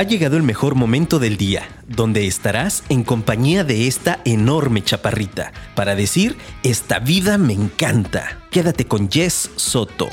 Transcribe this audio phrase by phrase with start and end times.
[0.00, 5.52] Ha llegado el mejor momento del día, donde estarás en compañía de esta enorme chaparrita,
[5.74, 8.38] para decir, esta vida me encanta.
[8.50, 10.08] Quédate con Jess Soto.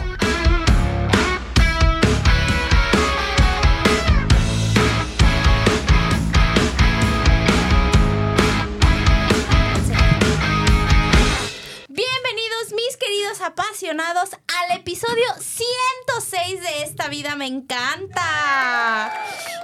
[11.87, 14.31] Bienvenidos mis queridos apasionados
[14.87, 19.11] episodio 106 de Esta vida me encanta.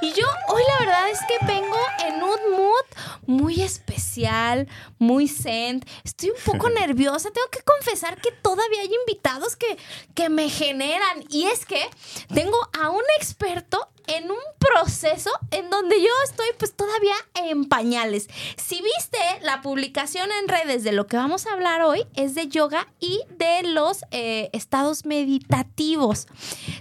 [0.02, 2.86] Y yo hoy la verdad es que vengo en un mood
[3.26, 4.68] muy especial,
[5.00, 5.82] muy zen.
[6.04, 7.32] Estoy un poco nerviosa.
[7.32, 9.78] Tengo que confesar que todavía hay invitados que,
[10.14, 11.24] que me generan.
[11.30, 11.90] Y es que
[12.34, 18.28] tengo a un experto en un proceso en donde yo estoy pues todavía en pañales.
[18.58, 22.48] Si viste la publicación en redes de lo que vamos a hablar hoy, es de
[22.48, 26.28] yoga y de los eh, estados meditativos.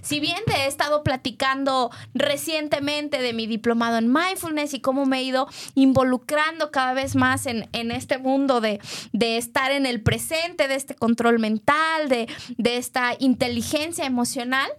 [0.02, 5.18] Si bien te he estado platicando recientemente de mi diplomado en mindfulness y cómo me
[5.18, 8.80] he ido involucrando cada vez más en, en este mundo de,
[9.12, 12.28] de, estar en el presente, de este control mental, de,
[12.58, 14.70] de esta inteligencia emocional.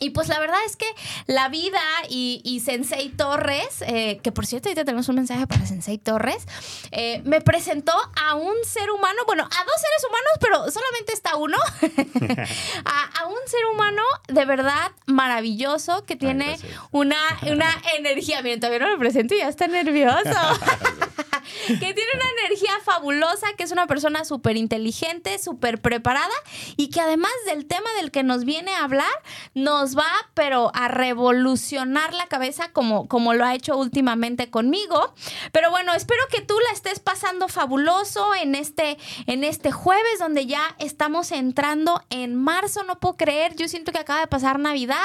[0.00, 0.86] Y pues la verdad es que
[1.26, 5.66] la vida y, y Sensei Torres, eh, que por cierto ahorita tenemos un mensaje para
[5.66, 6.46] Sensei Torres,
[6.90, 11.36] eh, me presentó a un ser humano, bueno, a dos seres humanos, pero solamente está
[11.36, 11.58] uno,
[12.84, 17.18] a, a, un ser humano de verdad maravilloso que tiene Ay, una,
[17.50, 20.18] una energía, miren, todavía no lo presento y ya está nervioso.
[21.66, 26.34] que tiene una energía fabulosa, que es una persona súper inteligente, súper preparada
[26.76, 29.10] y que además del tema del que nos viene a hablar,
[29.54, 35.14] nos va, pero a revolucionar la cabeza como, como lo ha hecho últimamente conmigo.
[35.52, 40.46] Pero bueno, espero que tú la estés pasando fabuloso en este, en este jueves, donde
[40.46, 42.82] ya estamos entrando en marzo.
[42.84, 44.98] No puedo creer, yo siento que acaba de pasar Navidad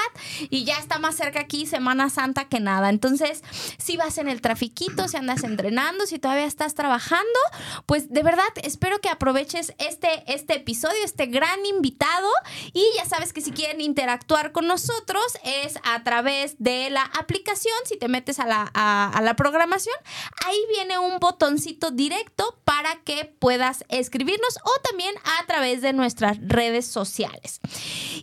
[0.50, 2.90] y ya está más cerca aquí Semana Santa que nada.
[2.90, 3.44] Entonces,
[3.78, 7.40] si vas en el trafiquito, si andas entrenando, si todavía estás trabajando,
[7.86, 12.30] pues de verdad espero que aproveches este, este episodio, este gran invitado.
[12.74, 14.73] Y ya sabes que si quieren interactuar con nosotros
[15.44, 17.76] es a través de la aplicación.
[17.86, 19.96] Si te metes a la, a, la programación,
[20.46, 26.38] ahí viene un botoncito directo para que puedas escribirnos o también a través de nuestras
[26.42, 27.60] redes sociales.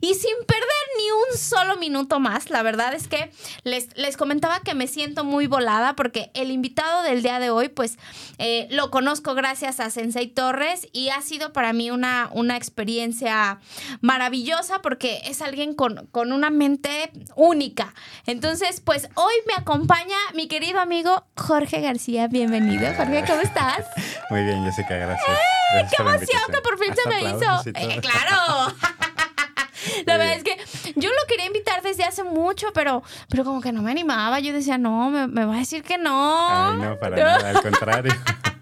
[0.00, 0.66] Y sin perder
[0.96, 3.30] ni un solo minuto más, la verdad es que
[3.62, 7.68] les, les comentaba que me siento muy volada porque el invitado del día de hoy,
[7.68, 7.98] pues
[8.38, 13.60] eh, lo conozco gracias a Sensei Torres y ha sido para mí una, una experiencia
[14.00, 17.92] maravillosa porque es alguien con, con una mente única.
[18.24, 22.28] Entonces, pues hoy me acompaña mi querido amigo Jorge García.
[22.28, 23.84] Bienvenido, Jorge, ¿cómo estás?
[24.30, 25.28] Muy bien, Jessica, gracias.
[25.28, 25.34] ¡Eh,
[25.74, 27.62] gracias ¡Qué emoción que por fin Hasta se me hizo!
[27.74, 28.74] Eh, ¡Claro!
[30.06, 30.56] La verdad es que
[30.98, 34.40] yo lo quería invitar desde hace mucho, pero, pero como que no me animaba.
[34.40, 36.70] Yo decía, no, me, me va a decir que no.
[36.70, 37.22] Ay, no, para no.
[37.22, 38.14] nada, al contrario.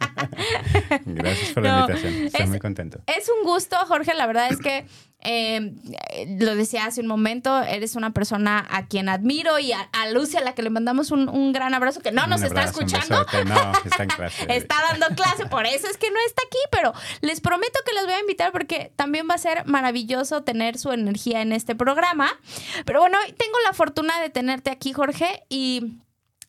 [1.07, 2.27] Gracias por no, la invitación.
[2.27, 3.01] Estoy es, muy contento.
[3.07, 4.15] Es un gusto, Jorge.
[4.15, 4.87] La verdad es que
[5.21, 5.73] eh,
[6.39, 10.39] lo decía hace un momento, eres una persona a quien admiro y a, a Lucia,
[10.39, 12.95] a la que le mandamos un, un gran abrazo, que no un nos abrazo, está
[12.95, 13.27] escuchando.
[13.47, 14.47] No, está en clase.
[14.49, 18.05] está dando clase, por eso es que no está aquí, pero les prometo que los
[18.05, 22.31] voy a invitar porque también va a ser maravilloso tener su energía en este programa.
[22.85, 25.99] Pero bueno, tengo la fortuna de tenerte aquí, Jorge, y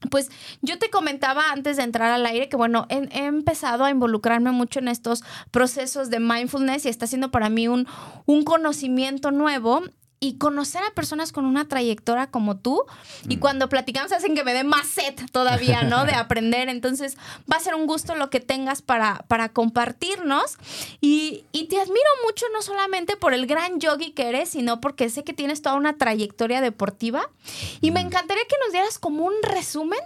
[0.09, 0.29] pues
[0.61, 4.79] yo te comentaba antes de entrar al aire que bueno, he, empezado a involucrarme mucho
[4.79, 7.87] en estos procesos de mindfulness y está siendo para mí un,
[8.25, 9.83] un conocimiento nuevo
[10.19, 12.84] y conocer a personas con una trayectoria como tú.
[13.28, 13.40] Y mm.
[13.40, 16.06] cuando platicamos hacen que me dé más sed todavía, ¿no?
[16.09, 16.69] De aprender.
[16.69, 17.18] Entonces
[17.52, 20.57] va a ser un gusto lo que tengas para, para compartirnos.
[21.02, 25.09] Y, y, te admiro mucho no solamente por el gran yogi que eres, sino porque
[25.09, 27.30] sé que tienes toda una trayectoria deportiva.
[27.81, 30.00] Y me encantaría que nos dieras como un resumen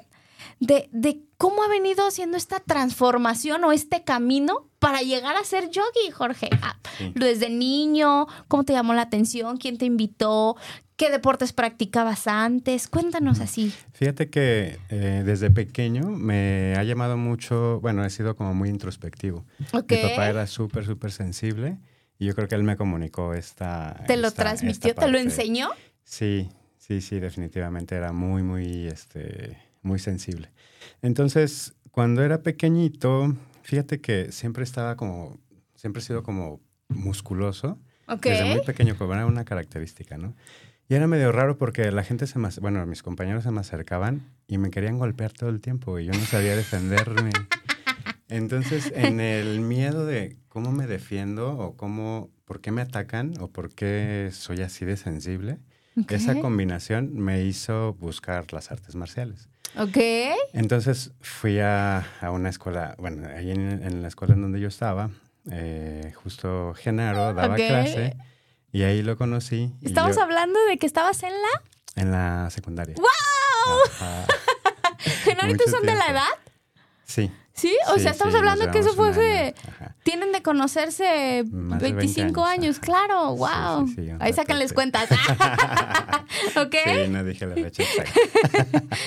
[0.60, 5.70] de, de cómo ha venido haciendo esta transformación o este camino para llegar a ser
[5.70, 6.50] yogi, Jorge.
[6.62, 7.12] Ah, sí.
[7.16, 9.58] Desde niño, ¿cómo te llamó la atención?
[9.58, 10.56] ¿Quién te invitó?
[10.96, 12.88] ¿Qué deportes practicabas antes?
[12.88, 13.74] Cuéntanos así.
[13.94, 19.44] Fíjate que eh, desde pequeño me ha llamado mucho, bueno, he sido como muy introspectivo.
[19.72, 20.04] Okay.
[20.04, 21.80] Mi papá era súper, súper sensible
[22.20, 24.04] y yo creo que él me comunicó esta...
[24.06, 24.94] ¿Te lo transmitió?
[24.94, 25.72] ¿Te lo enseñó?
[26.04, 30.52] Sí, sí, sí, definitivamente era muy, muy, este, muy sensible.
[31.02, 35.38] Entonces, cuando era pequeñito, fíjate que siempre estaba como,
[35.76, 36.60] siempre he sido como
[36.90, 37.80] musculoso.
[38.08, 38.34] Okay.
[38.34, 40.36] Desde muy pequeño, como era una característica, ¿no?
[40.90, 44.24] Y era medio raro porque la gente se me, bueno, mis compañeros se me acercaban
[44.48, 47.32] y me querían golpear todo el tiempo y yo no sabía defenderme.
[48.28, 53.50] Entonces, en el miedo de cómo me defiendo o cómo, por qué me atacan o
[53.50, 55.60] por qué soy así de sensible.
[56.10, 59.50] Esa combinación me hizo buscar las artes marciales.
[59.78, 59.98] Ok.
[60.54, 64.68] Entonces fui a, a una escuela, bueno, ahí en, en la escuela en donde yo
[64.68, 65.10] estaba,
[65.52, 68.16] eh, justo Genaro daba clase
[68.72, 69.74] y ahí lo conocí.
[69.82, 71.62] y Estamos yo- hablando de que estabas en la.
[72.02, 72.96] En la secundaria.
[72.98, 73.78] ¡Wow!
[73.92, 74.26] Ajá.
[75.24, 76.28] ¿Genaritos Mucho son de la edad?
[77.06, 77.32] Sí.
[77.56, 77.72] ¿Sí?
[77.90, 79.54] O Sí, sea, estamos sí, hablando que eso fue año.
[80.04, 83.88] Tienen de conocerse Más de 20 25 años, claro, Sí, wow.
[83.88, 85.08] sí, sí, Ahí sácanles cuentas.
[86.58, 86.76] ok.
[87.06, 88.88] Sí, no dije la fecha exacta.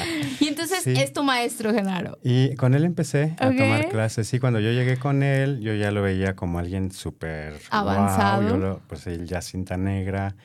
[0.41, 0.93] Y entonces Sí.
[0.97, 2.19] es tu maestro, Genaro.
[2.23, 4.33] Y con él empecé a tomar clases.
[4.33, 8.49] Y cuando yo llegué con él, yo ya lo veía como alguien súper Avanzado.
[8.49, 10.37] Yo lo, pues él ya cinta negra.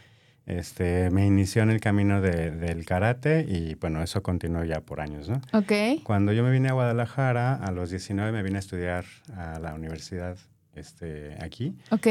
[0.51, 5.00] Este, me inició en el camino de- del karate y bueno, eso continuó ya por
[5.00, 5.42] años, ¿no?
[5.53, 6.03] Ok.
[6.03, 9.06] Cuando yo me vine a Guadalajara, a los 19 me vine a estudiar
[9.36, 10.38] a la universidad
[10.75, 11.75] este, aquí.
[11.92, 12.07] Ok.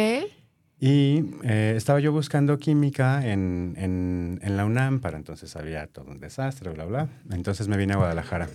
[0.82, 6.06] Y eh, estaba yo buscando química en, en, en la UNAM, para entonces había todo
[6.10, 7.08] un desastre, bla, bla.
[7.31, 8.48] Entonces me vine a Guadalajara.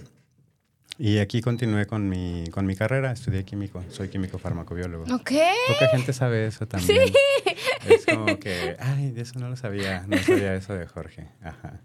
[0.97, 5.03] Y aquí continué con mi, con mi carrera, estudié químico, soy químico farmacobiólogo.
[5.13, 5.31] Ok.
[5.67, 7.11] Poca gente sabe eso también.
[7.87, 11.27] Es como que, ay, de eso no lo sabía, no sabía eso de Jorge.
[11.43, 11.81] Ajá.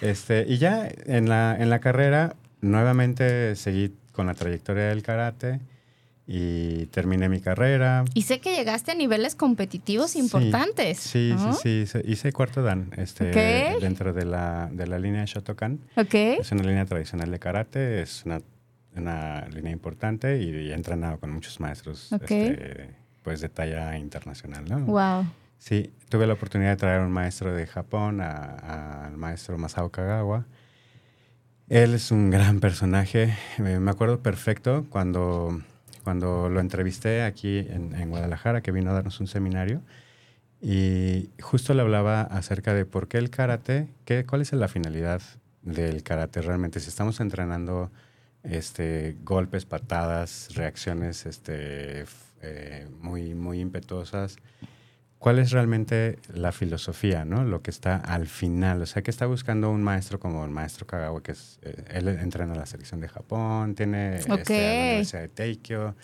[0.00, 5.60] Este, y ya en la, en la carrera, nuevamente seguí con la trayectoria del karate
[6.26, 8.04] y terminé mi carrera.
[8.14, 10.98] Y sé que llegaste a niveles competitivos Sí, importantes.
[10.98, 11.52] Sí, ¿no?
[11.52, 11.98] sí, sí.
[12.06, 13.28] Hice cuarto dan este,
[13.74, 13.80] Ok.
[13.82, 15.80] dentro de la, de la línea Shotokan.
[15.96, 16.14] Ok.
[16.14, 18.40] Es una línea tradicional de karate, es una,
[18.96, 22.30] una línea importante y, he entrenado con muchos maestros Ok.
[22.30, 22.90] este,
[23.22, 24.64] pues de talla internacional.
[24.68, 24.80] ¿no?
[24.80, 25.26] Wow.
[25.58, 30.46] Sí, tuve la oportunidad de traer a un maestro de Japón, al maestro Masao Kagawa.
[31.68, 33.34] Él es un gran personaje.
[33.58, 35.60] Me acuerdo perfecto cuando,
[36.02, 39.80] cuando lo entrevisté aquí en, en Guadalajara, que vino a darnos un seminario.
[40.60, 45.20] Y justo le hablaba acerca de por qué el karate, qué, cuál es la finalidad
[45.60, 46.80] del karate realmente.
[46.80, 47.90] Si estamos entrenando
[48.44, 52.04] este, golpes, patadas, reacciones este,
[52.42, 54.36] eh, muy, muy impetuosas,
[55.18, 57.44] ¿cuál es realmente la filosofía, ¿no?
[57.44, 58.82] Lo que está al final.
[58.82, 62.08] O sea, que está buscando un maestro como el maestro Kagawa, que es, eh, él
[62.08, 64.50] entrena en la selección de Japón, tiene este, a Ok.
[64.50, 65.94] la Universidad de Teikyo.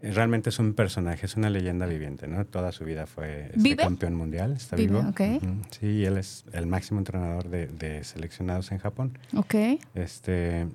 [0.00, 2.44] Eh, Realmente es un personaje, es una leyenda viviente, ¿no?
[2.46, 5.08] Toda su vida fue este, campeón mundial, está Vive, vivo.
[5.10, 5.20] ok.
[5.42, 5.54] Ujú.
[5.78, 9.18] Sí, él es el máximo entrenador de, de seleccionados en Japón.
[9.34, 9.54] Ok.
[9.94, 10.66] Este,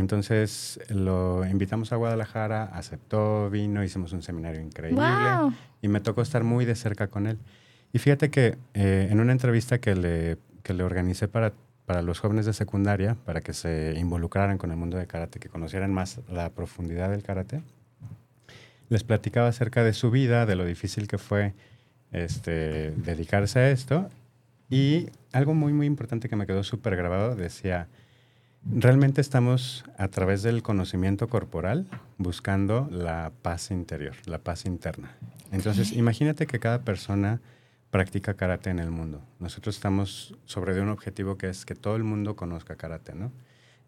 [0.00, 5.52] entonces lo invitamos a Guadalajara, aceptó, vino, hicimos un seminario increíble Wow.
[5.82, 7.38] y me tocó estar muy de cerca con él.
[7.92, 11.52] Y fíjate que eh, en una entrevista que le, que le organicé para,
[11.86, 15.48] para los jóvenes de secundaria, para que se involucraran con el mundo de karate, que
[15.48, 17.62] conocieran más la profundidad del karate,
[18.88, 21.54] les platicaba acerca de su vida, de lo difícil que fue
[22.12, 24.08] este, dedicarse a esto.
[24.68, 27.88] Y algo muy, muy importante que me quedó súper grabado decía,
[28.70, 31.86] realmente estamos a través del conocimiento corporal
[32.18, 35.16] buscando la paz interior, la paz interna.
[35.52, 37.40] Entonces, imagínate que cada persona
[37.90, 39.22] practica karate en el mundo.
[39.38, 43.32] Nosotros estamos sobre de un objetivo que es que todo el mundo conozca karate, ¿no?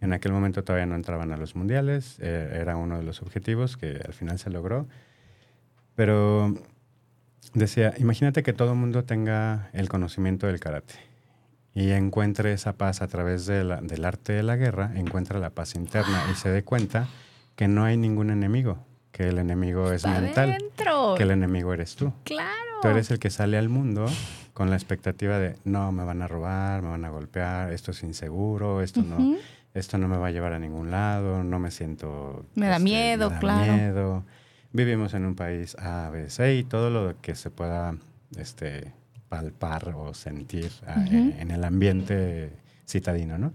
[0.01, 3.77] En aquel momento todavía no entraban a los mundiales, eh, era uno de los objetivos
[3.77, 4.87] que al final se logró.
[5.97, 6.55] Pero
[7.53, 11.08] decía, imagínate que todo el mundo tenga el conocimiento del karate
[11.75, 15.51] y encuentre esa paz a través de la- del arte de la guerra, encuentra la
[15.51, 17.07] paz interna y se dé cuenta
[17.57, 18.79] que no hay ningún enemigo,
[19.13, 21.15] que el enemigo es mental, dentro.
[21.17, 22.13] que el enemigo eres tú.
[22.25, 22.53] Claro.
[22.83, 24.07] Tú eres el que sale al mundo
[24.55, 28.03] con la expectativa de, no, me van a robar, me van a golpear, esto es
[28.03, 29.37] inseguro, esto no,
[29.75, 32.45] esto no me va a llevar a ningún lado, no me siento...
[32.49, 33.73] este, Me da miedo, me da claro.
[33.73, 34.25] miedo.
[34.73, 37.95] Vivimos en un país A, B, C y todo lo que se pueda
[38.37, 38.93] este,
[39.29, 42.51] palpar o sentir ah, en el ambiente
[42.87, 43.53] citadino, ¿no?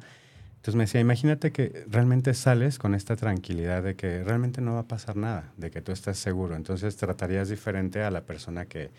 [0.56, 4.80] Entonces me decía, imagínate que realmente sales con esta tranquilidad de que realmente no va
[4.82, 6.56] a pasar nada, de que tú estás seguro.
[6.56, 8.90] Entonces tratarías diferente a la persona que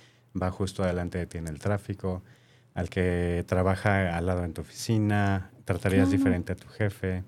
[0.41, 2.23] va justo adelante de ti en el tráfico,
[2.75, 6.19] al que trabaja al lado en tu oficina, tratarías Claro.
[6.19, 7.23] diferente a tu jefe.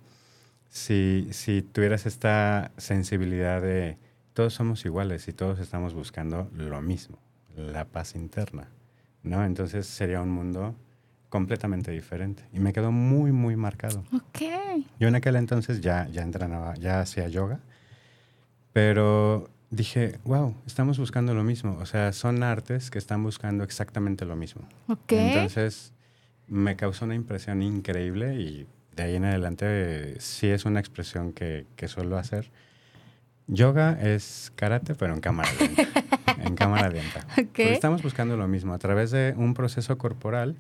[0.68, 3.96] Si, si tuvieras esta sensibilidad de
[4.34, 7.18] todos somos iguales y todos estamos buscando lo mismo,
[7.56, 8.68] la paz interna,
[9.26, 9.44] ¿no?
[9.44, 10.74] Entonces sería un mundo
[11.28, 12.44] completamente diferente.
[12.52, 14.04] Y me quedó muy, muy marcado.
[14.12, 14.42] Ok.
[14.98, 17.60] Yo en aquel entonces ya, ya entrenaba, ya hacía yoga,
[18.72, 21.76] pero dije, wow, estamos buscando lo mismo.
[21.80, 24.62] O sea, son artes que están buscando exactamente lo mismo.
[24.88, 25.12] Ok.
[25.12, 25.92] Entonces,
[26.46, 31.66] me causó una impresión increíble y de ahí en adelante sí es una expresión que,
[31.76, 32.50] que suelo hacer.
[33.48, 35.82] Yoga es karate, pero en cámara lenta.
[36.46, 37.26] en cámara lenta.
[37.34, 37.72] Porque Ok.
[37.72, 40.56] estamos buscando lo mismo a través de un proceso corporal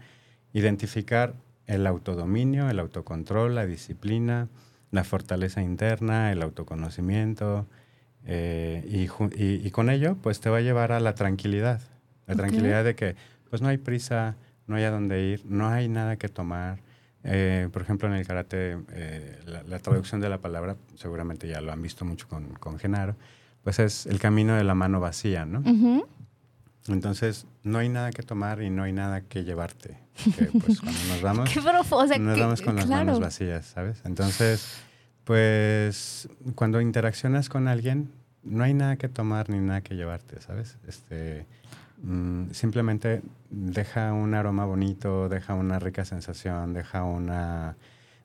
[0.52, 1.34] identificar
[1.66, 4.48] el autodominio, el autocontrol, la disciplina,
[4.90, 7.66] la fortaleza interna, el autoconocimiento,
[8.24, 9.08] eh, y,
[9.66, 11.80] y, con ello, pues te va a llevar a la tranquilidad.
[12.26, 13.14] La tranquilidad de que,
[13.50, 14.34] pues no hay prisa,
[14.66, 16.80] no hay a dónde ir, no hay nada que tomar.
[17.22, 21.72] Eh, por ejemplo, en el karate, eh, la, traducción de la palabra, seguramente ya lo
[21.72, 23.14] han visto mucho con, con Genaro,
[23.66, 25.60] pues es el camino de la mano vacía, ¿no?
[26.86, 29.98] Entonces, no hay nada que tomar y no hay nada que llevarte.
[30.60, 34.02] pues cuando nos vamos, nos vamos con las manos vacías, ¿sabes?
[34.04, 34.78] Entonces,
[35.24, 38.12] pues cuando interaccionas con alguien,
[38.44, 40.78] no hay nada que tomar ni nada que llevarte, ¿sabes?
[40.86, 41.44] Este,
[42.04, 47.74] mm, simplemente deja un aroma bonito, deja una rica sensación, deja una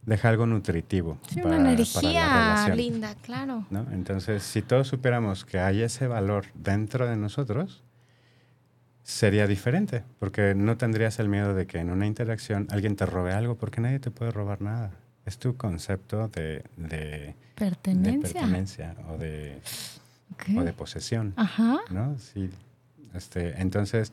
[0.05, 1.20] deja algo nutritivo.
[1.29, 3.65] Sí, una energía linda, claro.
[3.70, 3.86] ¿no?
[3.91, 7.84] Entonces, si todos supiéramos que hay ese valor dentro de nosotros,
[9.03, 13.34] sería diferente, porque no tendrías el miedo de que en una interacción alguien te robe
[13.34, 14.91] algo, porque nadie te puede robar nada
[15.25, 18.96] es tu concepto de, de pertenencia.
[19.10, 19.62] o, de,
[20.58, 21.34] o de posesión.
[21.36, 21.79] Ajá.
[21.89, 22.17] ¿no?
[22.17, 22.50] Sí,
[23.13, 24.12] este, entonces,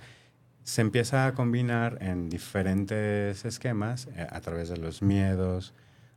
[0.68, 5.72] se empieza a combinar en diferentes esquemas eh, a través de los miedos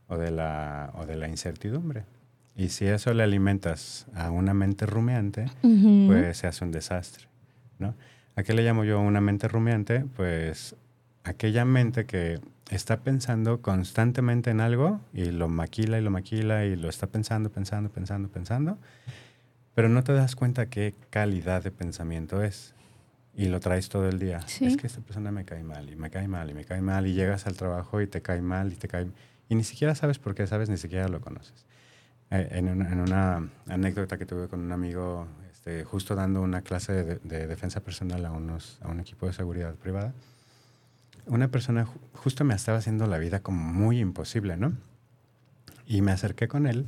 [0.08, 2.04] o de, la, o de la incertidumbre.
[2.54, 5.46] Y si eso le alimentas a una mente rumiante,
[6.06, 7.28] pues se hace un desastre.
[7.78, 7.94] ¿no?
[8.36, 10.04] ¿A qué le llamo yo una mente rumiante?
[10.16, 10.76] Pues
[11.24, 16.76] aquella mente que está pensando constantemente en algo y lo maquila y lo maquila y
[16.76, 18.76] lo está pensando, pensando, pensando, pensando,
[19.74, 22.74] pero no te das cuenta qué calidad de pensamiento es.
[23.34, 24.40] Y lo traes todo el día.
[24.60, 27.06] Es que esta persona me cae mal y me cae mal y me cae mal
[27.06, 29.10] y llegas al trabajo y te cae mal y te cae...
[29.48, 31.64] Y ni siquiera sabes por qué, sabes, ni siquiera lo conoces.
[32.30, 37.16] Eh, en, una, anécdota que tuve con un amigo, este, justo dando una clase de,
[37.16, 40.12] de defensa personal a, unos, a un equipo de seguridad privada,
[41.26, 44.72] una persona justo me estaba haciendo la vida como muy imposible, ¿no?
[45.86, 46.86] Y me acerqué con él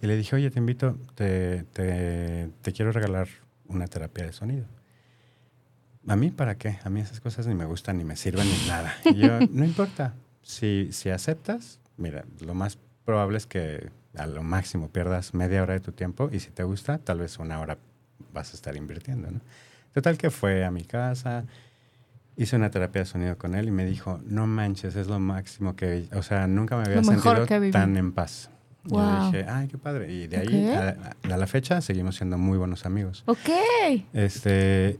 [0.00, 3.28] y le dije, oye, te invito, te, te, quiero regalar
[3.66, 4.66] una terapia de sonido.
[6.06, 6.78] ¿A mí para qué?
[6.84, 8.94] A mí esas cosas ni me gustan, ni me sirven, ni nada.
[9.04, 10.14] Y yo, no importa.
[10.42, 15.74] Si, si aceptas, mira, lo más probable es que a lo máximo pierdas media hora
[15.74, 17.78] de tu tiempo y si te gusta, tal vez una hora
[18.32, 19.40] vas a estar invirtiendo, ¿no?
[19.92, 21.44] Total que fue a mi casa,
[22.36, 25.76] hice una terapia de sonido con él y me dijo, no manches, es lo máximo
[25.76, 28.50] que, o sea, nunca me había sentido tan en paz.
[28.84, 30.12] Yo dije, ay, qué padre.
[30.12, 33.22] Y de ahí a, la fecha seguimos siendo muy buenos amigos.
[33.26, 33.48] Ok.
[34.12, 34.98] Este,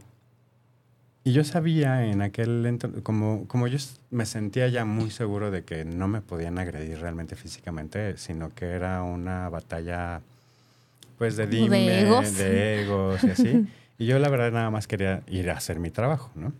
[1.27, 3.79] y yo sabía en aquel, como, como yo
[4.11, 8.67] me sentía ya muy seguro de que no me podían agredir realmente físicamente, sino que
[8.67, 10.21] era una batalla,
[11.17, 13.67] pues, de dime, de egos, de egos y así.
[13.99, 16.53] y yo la verdad nada más quería ir a hacer mi trabajo, ¿no?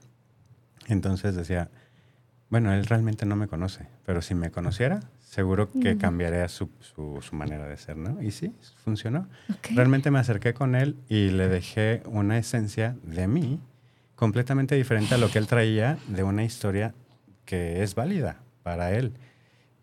[0.89, 1.69] Entonces decía,
[2.49, 7.21] bueno, él realmente no me conoce, pero si me conociera, seguro que cambiaría su, su,
[7.33, 8.23] manera de ser, ¿no?
[8.23, 9.29] Y sí, funcionó.
[9.75, 13.61] Realmente me acerqué con él y le dejé una esencia de mí
[14.17, 16.95] completamente diferente a lo que él traía de una historia
[17.45, 19.13] que es válida para él.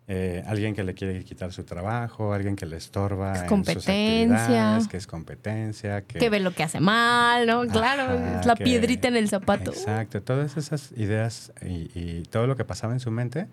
[0.08, 4.80] Eh, alguien que le quiere quitar su trabajo, alguien que le estorba es competencia.
[4.90, 7.64] que es competencia, que, ve lo que hace mal, ¿no?
[7.66, 9.70] claro, es la piedrita en el zapato.
[9.70, 13.46] Exacto, todas esas ideas y, todo lo que pasaba en su mente,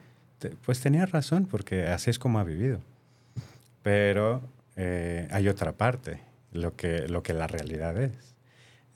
[0.65, 2.81] pues tenía razón, porque así es como ha vivido.
[3.83, 4.41] Pero
[4.75, 6.19] eh, hay otra parte,
[6.51, 8.28] lo que, lo que la realidad es.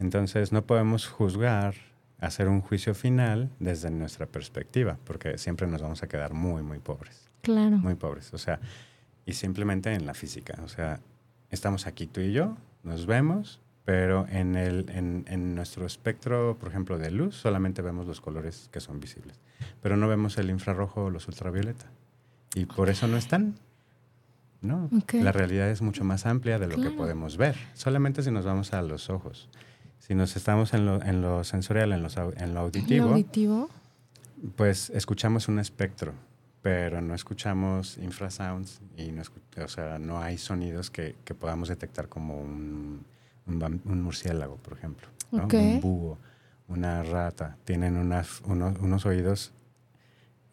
[0.04, 1.76] Entonces no podemos juzgar,
[2.20, 6.80] hacer un juicio final desde nuestra perspectiva, porque siempre nos vamos a quedar muy, muy
[6.80, 7.30] pobres.
[7.42, 7.78] Claro.
[7.78, 8.34] Muy pobres.
[8.34, 8.60] O sea,
[9.26, 10.60] y simplemente en la física.
[10.62, 11.00] O sea,
[11.52, 16.68] estamos aquí tú y yo, nos vemos, pero en, el, en, en, nuestro espectro, por
[16.68, 19.40] ejemplo, de luz, solamente vemos los colores que son visibles,
[19.82, 21.86] pero no vemos el infrarrojo o los ultravioleta.
[22.56, 23.56] Y por eso no están.
[24.60, 24.90] ¿no?
[25.14, 28.74] La realidad es mucho más amplia de lo que podemos ver, solamente si nos vamos
[28.74, 29.50] a los ojos.
[30.06, 33.70] Si nos estamos en lo, en lo sensorial, en, los, en lo auditivo, auditivo,
[34.56, 36.14] pues escuchamos un espectro
[36.64, 39.22] pero no escuchamos infrasounds y no,
[39.64, 43.06] o sea, no hay sonidos que, que podamos detectar como un,
[43.46, 46.18] un, murciélago, por ejemplo, un búho,
[46.70, 47.58] una rata.
[47.66, 49.52] Tienen unas, unos, oídos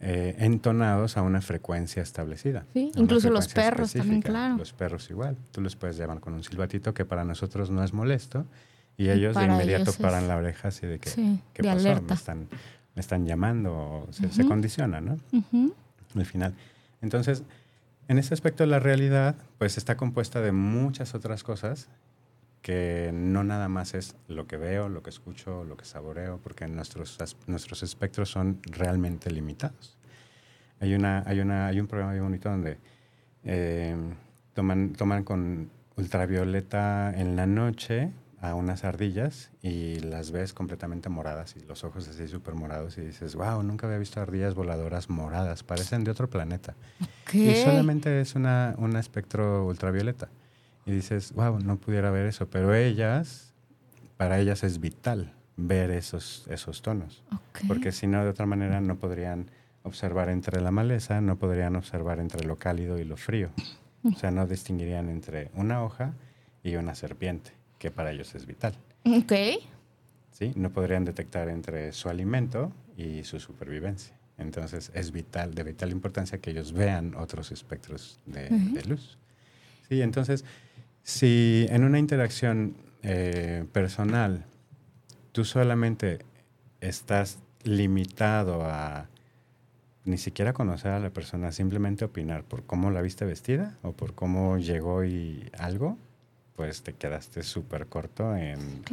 [0.00, 2.66] eh, entonados a una frecuencia establecida.
[2.73, 4.57] Sí, incluso los perros también, claro.
[4.57, 5.37] Los perros igual.
[5.52, 8.47] Tú los puedes llamar con un silbatito que para nosotros no es molesto
[8.97, 12.02] y ellos de inmediato paran la oreja así de que, ¿qué pasó?
[12.02, 12.49] Me están,
[12.94, 15.18] me están llamando, o se, uh condiciona, ¿no?
[16.14, 16.54] al final.
[17.00, 17.44] Entonces,
[18.09, 21.88] en ese aspecto la realidad, pues está compuesta de muchas otras cosas
[22.62, 26.68] que no nada más es lo que veo, lo que escucho, lo que saboreo, porque
[26.68, 27.16] nuestros,
[27.47, 29.97] nuestros espectros son realmente limitados.
[30.80, 32.78] Hay, una, hay, una, hay un programa muy bonito donde
[33.44, 33.97] eh,
[34.54, 41.56] toman, toman con ultravioleta en la noche a unas ardillas y las ves completamente moradas
[41.56, 45.62] y los ojos así súper morados y dices, wow, nunca había visto ardillas voladoras moradas,
[45.62, 46.75] parecen de otro planeta.
[47.32, 50.28] Y solamente es una, un espectro ultravioleta.
[50.87, 53.52] Y dices, wow, no pudiera ver eso, pero ellas,
[54.16, 57.23] para ellas es vital ver esos, esos tonos,
[57.68, 59.50] porque si no, de otra manera no podrían
[59.82, 63.50] observar entre la maleza, no podrían observar entre lo cálido y lo frío.
[64.02, 66.14] O sea, no distinguirían entre una hoja
[66.62, 68.75] y una serpiente que para ellos es vital.
[69.04, 69.32] Ok.
[70.30, 70.52] ¿Sí?
[70.54, 74.14] No podrían detectar entre su alimento y su supervivencia.
[74.37, 79.18] Entonces es vital, de vital importancia que ellos vean otros espectros de, luz.
[79.88, 80.44] Sí, entonces,
[81.02, 84.44] si en una interacción eh, personal
[85.32, 86.20] tú solamente
[86.80, 89.08] estás limitado a
[90.04, 94.14] ni siquiera conocer a la persona, simplemente opinar por cómo la viste vestida o por
[94.14, 95.99] cómo llegó y algo,
[96.60, 98.84] pues te quedaste súper corto en,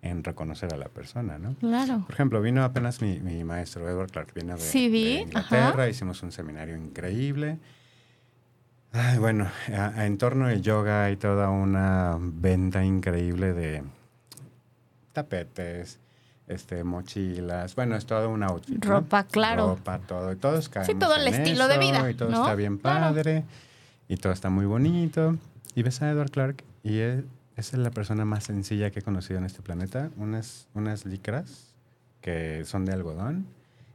[0.00, 1.54] en, reconocer a la persona, ¿no?
[1.56, 2.04] Claro.
[2.06, 6.78] Por ejemplo, vino apenas mi, mi maestro Edward Clark, vino de, Inglaterra, hicimos un seminario
[6.78, 7.58] increíble.
[8.92, 13.82] Ay, bueno, en torno al yoga hay toda una venta increíble de
[15.12, 15.98] tapetes,
[16.46, 18.82] este, mochilas, bueno, es todo un outfit.
[18.82, 19.76] Ropa, claro.
[19.76, 22.10] Ropa, todo, y todos Sí, todo el estilo de vida.
[22.10, 23.44] Y todo está bien padre,
[24.08, 25.36] y todo está muy bonito.
[25.74, 27.24] Y ves a Edward Clark y es,
[27.56, 30.10] es la persona más sencilla que he conocido en este planeta.
[30.16, 31.74] Unas, unas licras
[32.20, 33.46] que son de algodón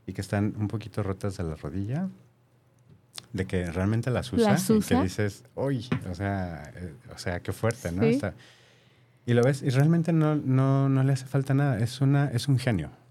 [0.06, 2.10] y que están un poquito rotas de la rodilla,
[3.32, 7.52] de que realmente las usa, y que dices, uy, o sea, eh, o sea, qué
[7.52, 8.04] fuerte, ¿no?
[9.26, 12.48] y lo ves, y realmente no, no, no, le hace falta nada, es, una, es
[12.48, 12.92] un genio.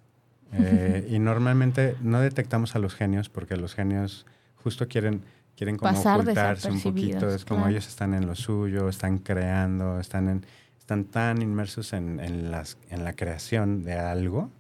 [0.55, 5.23] Eh, y normalmente no detectamos a los genios porque los genios justo quieren
[5.57, 10.29] quieren como ocultarse un poquito, es como ellos están en lo suyo, están creando, están,
[10.29, 10.47] en,
[10.79, 14.51] están tan inmersos en, en, las, en la creación de algo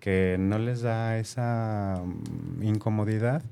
[0.00, 3.42] que no les da esa mm, incomodidad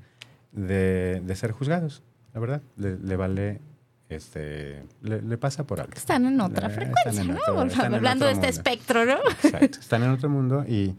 [0.51, 3.61] de, de ser juzgados, la verdad, le, vale
[4.09, 5.93] este, le, pasa por algo.
[5.95, 7.95] Están en otra frecuencia, ¿no?
[7.95, 9.17] Hablando de este espectro, ¿no?
[9.43, 10.95] Exacto, están en otro mundo y,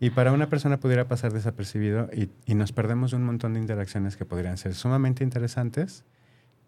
[0.00, 4.16] y para una persona pudiera pasar desapercibido y, y, nos perdemos un montón de interacciones
[4.16, 6.04] que podrían ser sumamente interesantes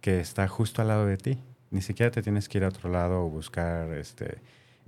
[0.00, 1.38] que está justo al lado de ti.
[1.70, 4.38] Ni siquiera te tienes que ir a otro lado o buscar, este,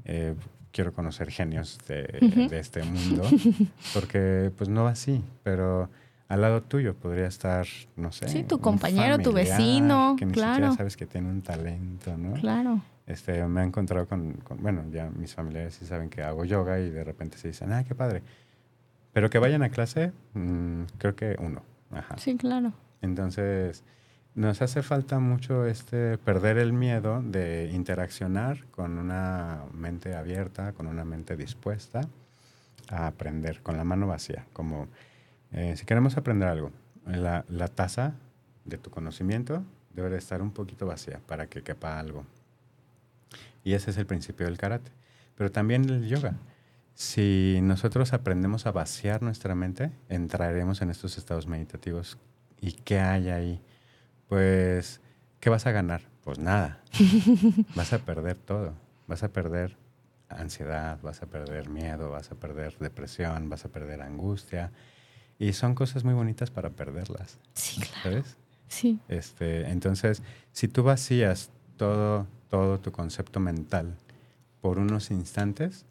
[0.05, 0.35] eh,
[0.73, 2.05] quiero conocer genios de,
[2.51, 3.29] de, este mundo,
[3.95, 5.91] porque pues no va así, pero
[6.29, 8.29] al lado tuyo podría estar, no sé.
[8.29, 10.55] Sí, tu compañero, tu vecino, que ni claro.
[10.55, 12.33] siquiera sabes que tiene un talento, ¿no?
[12.35, 12.81] Claro.
[13.07, 16.91] Este, me he encontrado con, bueno, ya mis familiares sí saben que hago yoga y
[16.91, 18.23] de repente se dicen, ah, qué padre.
[19.13, 21.63] Pero que vayan a clase, mm, creo que uno.
[21.91, 22.17] Ajá.
[22.19, 22.73] Sí, claro.
[23.03, 23.83] Entonces,
[24.35, 30.87] nos hace falta mucho este perder el miedo de interaccionar con una mente abierta, con
[30.87, 32.03] una mente dispuesta
[32.89, 34.47] a aprender, con la mano vacía.
[34.53, 34.87] Como
[35.53, 36.71] eh, si queremos aprender algo,
[37.07, 38.15] la, la taza
[38.65, 42.25] de tu conocimiento debe de estar un poquito vacía para que quepa algo.
[43.65, 44.91] Y ese es el principio del karate.
[45.37, 46.35] Pero también el yoga.
[46.95, 52.19] Si nosotros aprendemos a vaciar nuestra mente, entraremos en estos estados meditativos.
[52.61, 53.63] ¿Y qué hay ahí?
[54.29, 55.01] Pues,
[55.41, 56.03] ¿qué vas a ganar?
[56.23, 56.83] Pues nada.
[57.75, 58.75] vas a perder todo.
[59.07, 59.77] Vas a perder
[60.29, 64.71] ansiedad, vas a perder miedo, vas a perder depresión, vas a perder angustia.
[65.39, 67.39] Y son cosas muy bonitas para perderlas.
[67.55, 68.03] Sí, claro.
[68.03, 68.37] ¿Sabes?
[68.69, 69.01] Sí.
[69.09, 73.97] Este, entonces, si tú vacías todo todo tu concepto mental
[74.61, 75.87] por unos instantes,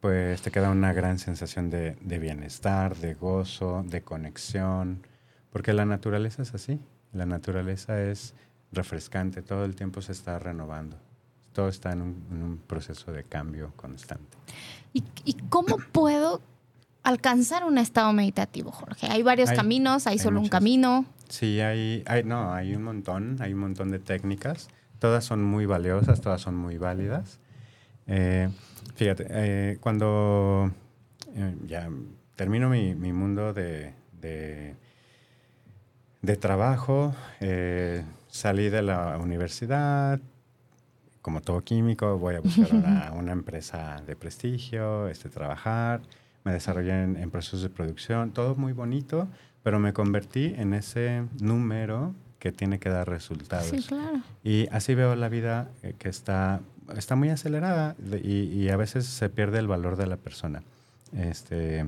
[0.00, 5.06] pues te queda una gran sensación de, bienestar, de gozo, de conexión,
[5.50, 6.80] porque la naturaleza es así,
[7.12, 8.34] la naturaleza es
[8.72, 10.96] refrescante, todo el tiempo se está renovando,
[11.52, 14.38] todo está en un, proceso de cambio constante.
[14.92, 16.40] ¿Y, cómo puedo
[17.02, 19.08] alcanzar un estado meditativo, Jorge?
[19.08, 21.04] Hay varios caminos, hay, solo un camino.
[21.28, 24.68] Sí, hay, hay, no, hay un montón, hay un montón de técnicas.
[25.02, 27.40] Todas son muy valiosas, todas son muy válidas.
[28.06, 28.48] Eh,
[28.94, 30.70] fíjate, eh, cuando
[31.34, 31.90] eh, ya
[32.36, 34.76] termino mi, mundo de, de,
[36.36, 37.16] trabajo,
[38.28, 40.20] salí de la universidad,
[41.20, 46.00] como todo químico, voy a buscar una, una empresa de prestigio, este, trabajar,
[46.44, 49.26] me desarrollé en, en, procesos de producción, todo muy bonito,
[49.64, 53.68] pero me convertí en ese número que tiene que dar resultados.
[53.68, 54.20] Sí, claro.
[54.42, 56.60] Y así veo la vida eh, que está,
[56.96, 60.64] está muy acelerada y, a veces se pierde el valor de la persona.
[61.16, 61.86] Este,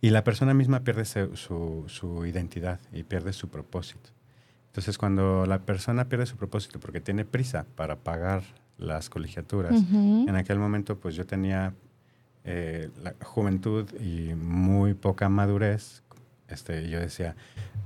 [0.00, 4.10] Y la persona misma pierde su, su, su identidad y pierde su propósito.
[4.68, 8.44] Entonces, cuando la persona pierde su propósito porque tiene prisa para pagar
[8.78, 10.26] las colegiaturas, Ujú.
[10.28, 11.74] en aquel momento pues yo tenía
[12.44, 16.01] eh, la juventud y muy poca madurez.
[16.52, 17.34] Este, yo decía,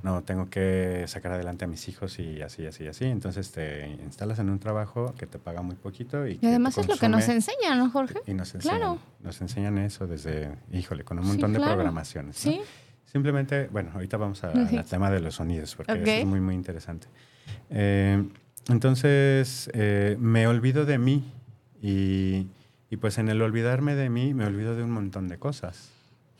[0.02, 3.04] no, tengo que sacar adelante a mis hijos y así, así, así.
[3.06, 6.76] Entonces te instalas en un trabajo que te paga muy poquito y, Y que además
[6.78, 8.20] es lo que nos enseñan, ¿no, Jorge?
[8.26, 8.98] y nos enseñan, Claro.
[9.22, 12.44] nos enseñan eso desde, híjole, con un Sí, montón de programaciones.
[12.46, 12.52] ¿no?
[12.52, 12.60] Sí.
[13.04, 14.76] Simplemente, bueno, ahorita vamos a- Sí.
[14.76, 17.06] al tema de los sonidos, porque eso es muy, muy interesante.
[17.70, 18.22] Eh,
[18.68, 21.32] entonces, eh, me olvido de mí
[21.80, 22.48] y,
[22.90, 25.90] y pues en el olvidarme de mí, me olvido de un montón de cosas,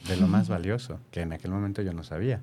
[0.09, 2.41] de lo más valioso, que en aquel momento yo no sabía.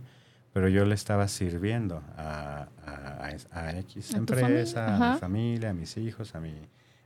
[0.53, 5.73] Pero yo le estaba sirviendo a, a, a a X empresa, a mi familia, a
[5.73, 6.53] mis hijos, a mi,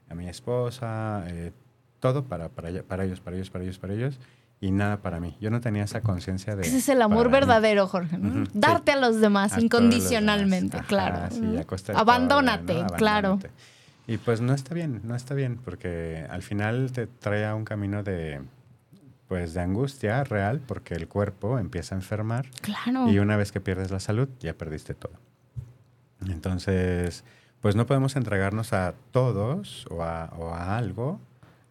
[0.09, 1.53] a mi esposa, eh,
[1.99, 4.19] todo para, para, para ellos, para ellos, para ellos, para ellos,
[4.59, 5.37] y nada para mí.
[5.39, 6.63] Yo no tenía esa conciencia de...
[6.63, 7.33] Ese es el amor mí.
[7.33, 8.17] verdadero, Jorge.
[8.53, 11.29] Darte a los demás A todos los incondicionalmente, claro.
[11.59, 12.95] A costa de Abandónate, todo, ¿no?
[12.95, 13.39] claro.
[14.07, 17.65] Y pues no está bien, no está bien, porque al final te trae a un
[17.65, 18.41] camino de,
[19.27, 23.09] pues, de angustia real, porque el cuerpo empieza a enfermar Claro.
[23.09, 25.13] y una vez que pierdes la salud, ya perdiste todo.
[26.27, 27.23] Entonces,
[27.61, 31.19] pues no podemos entregarnos a todos o a, o a algo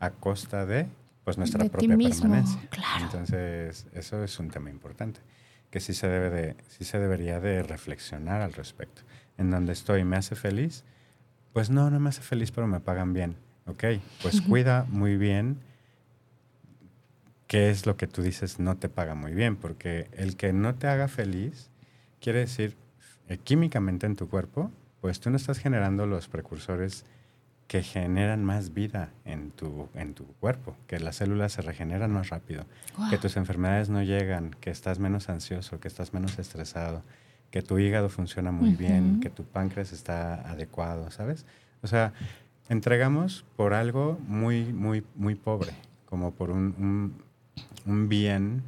[0.00, 0.86] a costa de
[1.24, 2.60] pues nuestra De propia permanencia.
[2.70, 3.04] claro.
[3.04, 5.20] Entonces, eso es un tema importante
[5.70, 9.02] que sí se debe de sí se debería de reflexionar al respecto.
[9.36, 10.84] En donde estoy me hace feliz,
[11.52, 13.36] pues no, no me hace feliz, pero me pagan bien.
[13.66, 13.84] Ok,
[14.22, 15.58] pues cuida muy bien
[17.46, 20.74] qué es lo que tú dices no te paga muy bien, porque el que no
[20.74, 21.70] te haga feliz
[22.20, 22.76] quiere decir
[23.28, 27.04] eh, químicamente en tu cuerpo, pues tú no estás generando los precursores
[27.68, 32.30] que generan más vida en tu, en tu cuerpo, que las células se regeneran más
[32.30, 32.64] rápido,
[33.10, 37.02] que tus enfermedades no llegan, que estás menos ansioso, que estás menos estresado,
[37.50, 41.44] que tu hígado funciona muy bien, que tu páncreas está adecuado, ¿sabes?
[41.82, 42.12] O sea,
[42.68, 45.72] entregamos por algo muy, muy, muy pobre,
[46.06, 47.25] como por un, un,
[47.86, 48.62] un bien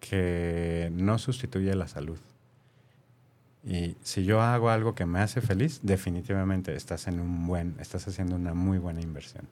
[0.00, 2.18] que no sustituye la salud.
[3.62, 8.08] Y si yo hago algo que me hace feliz, definitivamente estás en un buen, estás
[8.08, 9.46] haciendo una muy buena inversión.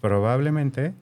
[0.00, 0.94] Probablemente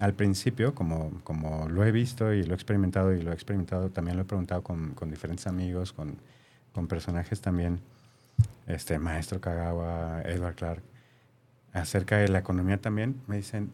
[0.00, 3.90] al principio, como, como lo he visto y lo he experimentado y lo he experimentado,
[3.90, 6.16] también lo he preguntado con, con diferentes amigos, con,
[6.72, 7.80] con personajes también,
[8.66, 10.82] este Maestro Kagawa, Edward Clark,
[11.72, 13.70] acerca de la economía también, me dicen,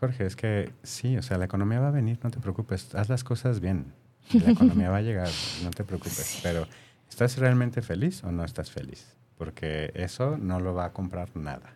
[0.00, 3.08] Jorge, es que sí, o sea, la economía va a venir, no te preocupes, haz
[3.08, 3.92] las cosas bien.
[4.32, 5.30] La economía va a llegar,
[5.64, 6.40] no te preocupes.
[6.42, 6.66] Pero,
[7.08, 9.16] ¿estás realmente feliz o no estás feliz?
[9.36, 11.74] Porque eso no lo va a comprar nada.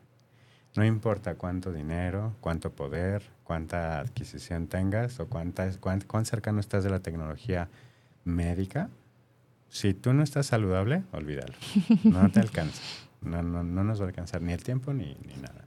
[0.76, 6.84] No importa cuánto dinero, cuánto poder, cuánta adquisición tengas o cuánta, cuán, cuán cercano estás
[6.84, 7.68] de la tecnología
[8.24, 8.88] médica,
[9.68, 11.54] si tú no estás saludable, olvídalo.
[12.04, 12.82] No te alcanza.
[13.22, 15.66] No, no, no nos va a alcanzar ni el tiempo ni, ni nada.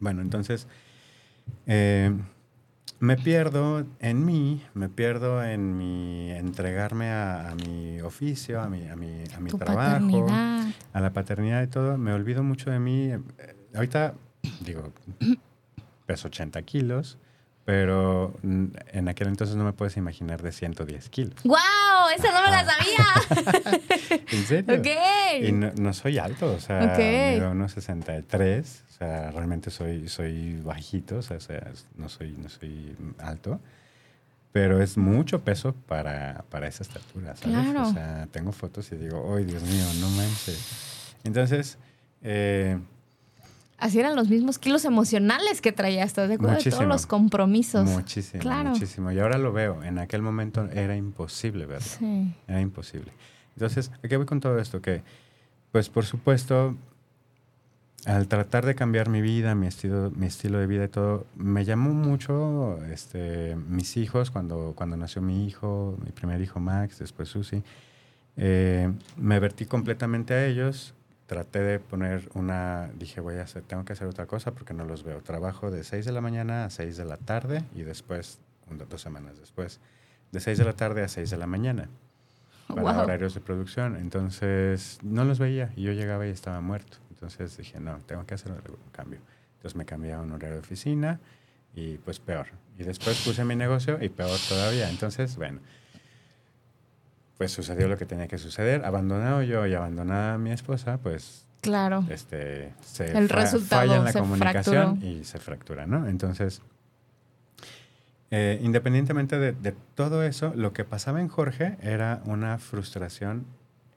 [0.00, 0.66] Bueno, entonces,
[1.66, 2.12] eh,
[3.00, 8.88] me pierdo en mí, me pierdo en mi entregarme a, a mi oficio, a mi,
[8.88, 9.76] a mi, a mi trabajo
[10.06, 10.68] paternidad.
[10.92, 13.10] a la paternidad y todo, me olvido mucho de mí.
[13.10, 13.20] Eh,
[13.74, 14.14] Ahorita,
[14.60, 14.92] digo,
[16.06, 17.18] peso 80 kilos,
[17.64, 21.42] pero en aquel entonces no me puedes imaginar de 110 kilos.
[21.44, 21.56] ¡Wow!
[22.16, 24.20] Esa no me la sabía.
[24.32, 24.80] ¿En serio?
[24.80, 24.86] ok.
[25.48, 26.98] Y no, no soy alto, o sea, Ok.
[27.34, 32.32] mido unos 63, o sea, realmente soy, soy bajito, o sea, o sea, no, soy,
[32.32, 33.60] no soy alto,
[34.52, 37.56] pero es mucho peso para, para esa estatura, ¿sabes?
[37.72, 37.88] Claro.
[37.88, 41.14] O sea, tengo fotos y digo, ¡ay, Dios mío, no manches!
[41.24, 41.78] Entonces,
[42.22, 42.78] eh,
[43.78, 46.56] Así eran los mismos kilos emocionales que traía, ¿estás de acuerdo?
[46.62, 47.88] De todos los compromisos.
[47.88, 48.70] muchísimo, Claro.
[48.70, 49.10] muchísimo.
[49.12, 51.86] Y ahora lo veo, en aquel momento era imposible verlo.
[51.86, 52.34] Sí.
[52.46, 53.12] Era imposible.
[53.56, 54.80] Entonces, ¿a qué voy con todo esto?
[54.80, 55.02] Que,
[55.72, 56.76] pues, por supuesto,
[58.06, 61.64] al tratar de cambiar mi vida, mi estilo, mi estilo de vida y todo, me
[61.64, 67.28] llamó mucho este, mis hijos, cuando, cuando nació mi hijo, mi primer hijo Max, después
[67.28, 67.62] Susi.
[68.36, 70.94] Eh, me vertí completamente a ellos.
[71.26, 74.84] Traté de poner una, dije, voy a hacer, tengo que hacer otra cosa porque no
[74.84, 75.22] los veo.
[75.22, 78.38] Trabajo de 6 de la mañana a 6 de la tarde y después,
[78.90, 79.80] dos semanas después,
[80.32, 81.88] de 6 de la tarde a 6 de la mañana
[82.68, 83.02] para Wow.
[83.04, 83.96] horarios de producción.
[83.96, 86.98] Entonces, no los veía y yo llegaba y estaba muerto.
[87.10, 89.20] Entonces dije, no, tengo que hacer algún cambio.
[89.56, 91.20] Entonces me cambié a un horario de oficina
[91.74, 92.48] y pues peor.
[92.78, 94.90] Y después puse mi negocio y peor todavía.
[94.90, 95.60] Entonces, bueno,
[97.38, 98.84] pues sucedió lo que tenía que suceder.
[98.84, 102.04] Abandonado yo y abandonada mi esposa, pues Claro.
[102.10, 105.06] este, se El fa- resultado falla en la se comunicación fracturó.
[105.12, 106.06] y se fractura, ¿no?
[106.06, 106.62] Entonces,
[108.30, 113.46] eh, independientemente de, de todo eso, lo que pasaba en Jorge era una frustración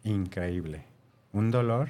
[0.03, 0.85] increíble,
[1.33, 1.89] un dolor,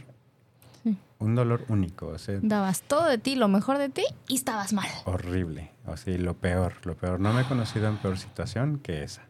[0.83, 0.97] Sí.
[1.19, 4.73] un dolor único, o sea, Dabas todo de ti, lo mejor de ti y estabas
[4.73, 4.87] mal.
[5.05, 7.19] horrible, o sea, lo peor, lo peor.
[7.19, 9.23] No me he conocido en peor situación que esa.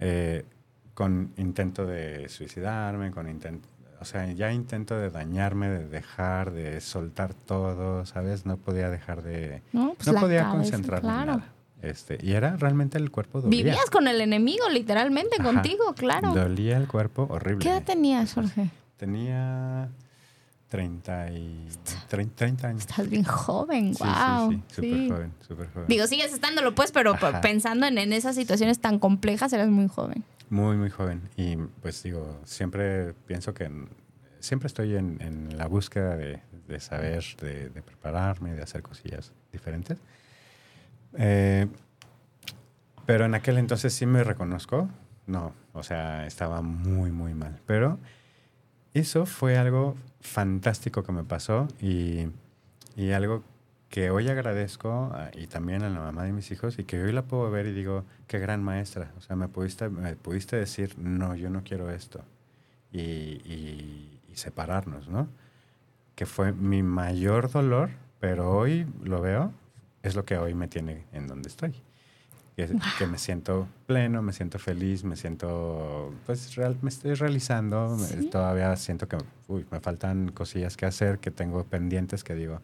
[0.00, 0.44] Eh,
[0.94, 3.68] con intento de suicidarme, con intento,
[4.00, 8.44] o sea, ya intento de dañarme, de dejar, de soltar todo, ¿sabes?
[8.46, 11.32] No podía dejar de, No, pues no podía cabeza, concentrarme en claro.
[11.38, 11.48] nada.
[11.82, 13.64] Este, y era realmente el cuerpo dolía.
[13.64, 15.44] Vivías con el enemigo, literalmente, Ajá.
[15.52, 16.32] contigo, claro.
[16.32, 17.58] Dolía el cuerpo horrible.
[17.64, 18.70] ¿Qué edad tenías, Jorge?
[18.96, 19.88] Tenía
[20.68, 21.68] 30 y
[22.08, 22.80] 30, 30 años.
[22.82, 24.50] Estás bien joven, Sí, wow.
[24.50, 25.88] sí, sí, súper joven, súper joven.
[25.88, 27.40] Digo, sigues estándolo, pues, pero Ajá.
[27.40, 30.24] pensando en, en esas situaciones tan complejas, eras muy joven.
[30.52, 31.30] Muy, muy joven.
[31.34, 33.70] Y pues digo, siempre pienso que
[34.38, 39.32] siempre estoy en, en la búsqueda de, de saber, de, de prepararme, de hacer cosillas
[39.50, 39.96] diferentes.
[41.16, 41.68] Eh,
[43.06, 44.90] pero en aquel entonces sí me reconozco.
[45.26, 47.58] No, o sea, estaba muy, muy mal.
[47.64, 47.98] Pero
[48.92, 52.26] eso fue algo fantástico que me pasó y,
[52.94, 53.42] y algo
[53.92, 57.12] que hoy agradezco ah, y también a la mamá de mis hijos y que hoy
[57.12, 59.12] la puedo ver y digo, qué gran maestra.
[59.18, 62.24] O sea, me pudiste, me pudiste decir, no, yo no quiero esto.
[62.90, 65.28] Y, y- y separarnos, ¿no?
[66.14, 69.52] Que fue mi mayor dolor, pero hoy lo veo,
[70.02, 71.74] es lo que hoy me tiene en donde estoy.
[72.56, 77.98] Que, que me siento pleno, me siento feliz, me siento, pues real, me estoy realizando.
[77.98, 78.26] Sí.
[78.30, 82.60] Todavía siento que uy, me faltan cosillas que hacer, que tengo pendientes que digo,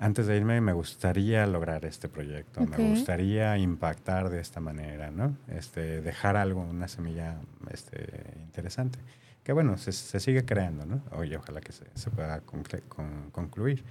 [0.00, 5.36] antes de irme me gustaría lograr este proyecto, me gustaría impactar de esta manera, ¿no?
[5.48, 7.36] Este, dejar algo, una semilla
[7.70, 8.08] este,
[8.42, 8.98] interesante.
[9.44, 11.02] Que bueno, se, se sigue creando, ¿no?
[11.12, 13.84] Oye, ojalá que se, se pueda concre- con- concluir,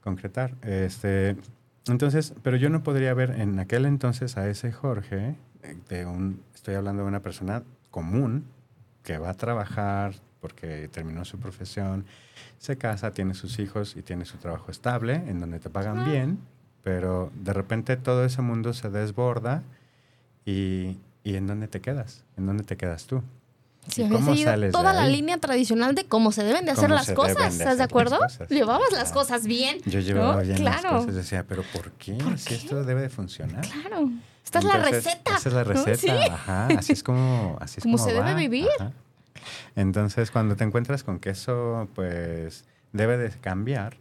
[0.00, 0.54] concretar.
[0.62, 1.36] Este,
[1.86, 6.42] entonces, pero yo no podría ver en aquel entonces a ese Jorge, eh, de un,
[6.54, 8.44] estoy hablando de una persona común
[9.02, 12.04] que va a trabajar porque terminó su profesión,
[12.58, 16.04] se casa, tiene sus hijos y tiene su trabajo estable, en donde te pagan Ah.
[16.04, 16.38] bien,
[16.82, 19.62] pero de repente todo ese mundo se desborda
[20.44, 22.24] y, y ¿en dónde te quedas?
[22.36, 23.22] ¿En dónde te quedas tú?
[23.88, 26.90] Si ¿Y habías cómo seguido toda la línea tradicional de cómo se deben de hacer
[26.90, 28.18] las cosas, de ¿estás de las acuerdo?
[28.50, 29.14] Llevabas las Ajá.
[29.14, 29.78] cosas bien.
[29.86, 30.42] Yo llevaba ¿no?
[30.42, 32.12] bien claro, las cosas, decía, pero ¿por qué?
[32.16, 32.54] ¿Por Si qué?
[32.56, 33.66] esto debe de funcionar.
[33.66, 34.10] Claro.
[34.44, 35.36] Esta es la Entonces, receta.
[35.38, 35.70] Esa es la ¿no?
[35.70, 36.08] receta, Sí.
[36.30, 36.66] ajá.
[36.78, 38.68] Así es como, así es Como como se debe va, vivir.
[38.78, 38.92] ajá.
[39.76, 43.96] Entonces, cuando te encuentras con que eso, pues, debe de cambiar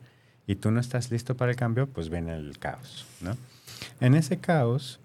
[0.48, 3.36] y tú no estás listo para el cambio, pues viene el caos, ¿no?
[4.00, 5.00] En ese caos,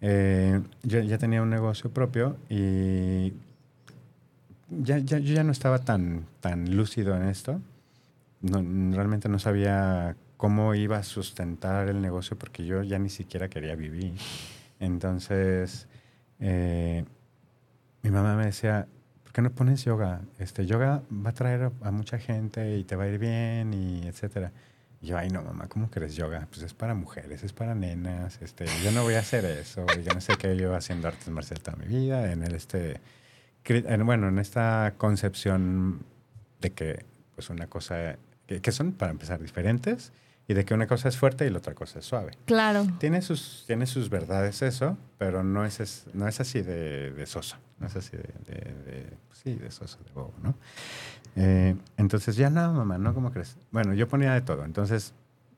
[0.00, 3.32] eh, yo ya tenía un negocio propio y
[4.70, 7.60] ya, ya- yo ya no estaba tan, tan lúcido en esto.
[8.40, 8.58] No,
[8.96, 13.74] realmente no sabía cómo iba a sustentar el negocio porque yo ya ni siquiera quería
[13.74, 14.12] vivir.
[14.78, 15.88] Entonces,
[16.38, 17.04] eh,
[18.02, 18.97] mi mamá me decía, ¿por
[19.38, 20.22] qué no pones yoga?
[20.40, 23.72] Este, yoga va a traer a, a mucha gente y te va a ir bien
[23.72, 24.50] y etcétera.
[25.00, 26.48] Y yo, ay no, mamá, ¿cómo crees yoga?
[26.50, 28.42] Pues es para mujeres, es para nenas.
[28.42, 29.86] Este, yo no voy a hacer eso.
[30.04, 32.32] Yo no sé qué yo haciendo artes marciales toda mi vida.
[32.32, 33.00] En el este,
[33.64, 36.00] en- bueno, en esta concepción
[36.60, 38.16] de que, pues una cosa,
[38.48, 40.12] que, que son para empezar diferentes
[40.48, 42.32] y de que una cosa es fuerte y la otra cosa es suave.
[42.44, 42.88] Claro.
[42.98, 47.26] Tiene sus, tiene sus verdades eso, pero no es, es- no es así de, de
[47.26, 47.56] soso.
[47.80, 50.54] No es así de, de- de- sí, de soso, de bobo, ¿no?
[51.36, 53.14] Eh, entonces, ya no, mamá, ¿no?
[53.14, 53.56] ¿Cómo crees?
[53.70, 54.64] Bueno, yo ponía de todo.
[54.64, 55.12] Entonces,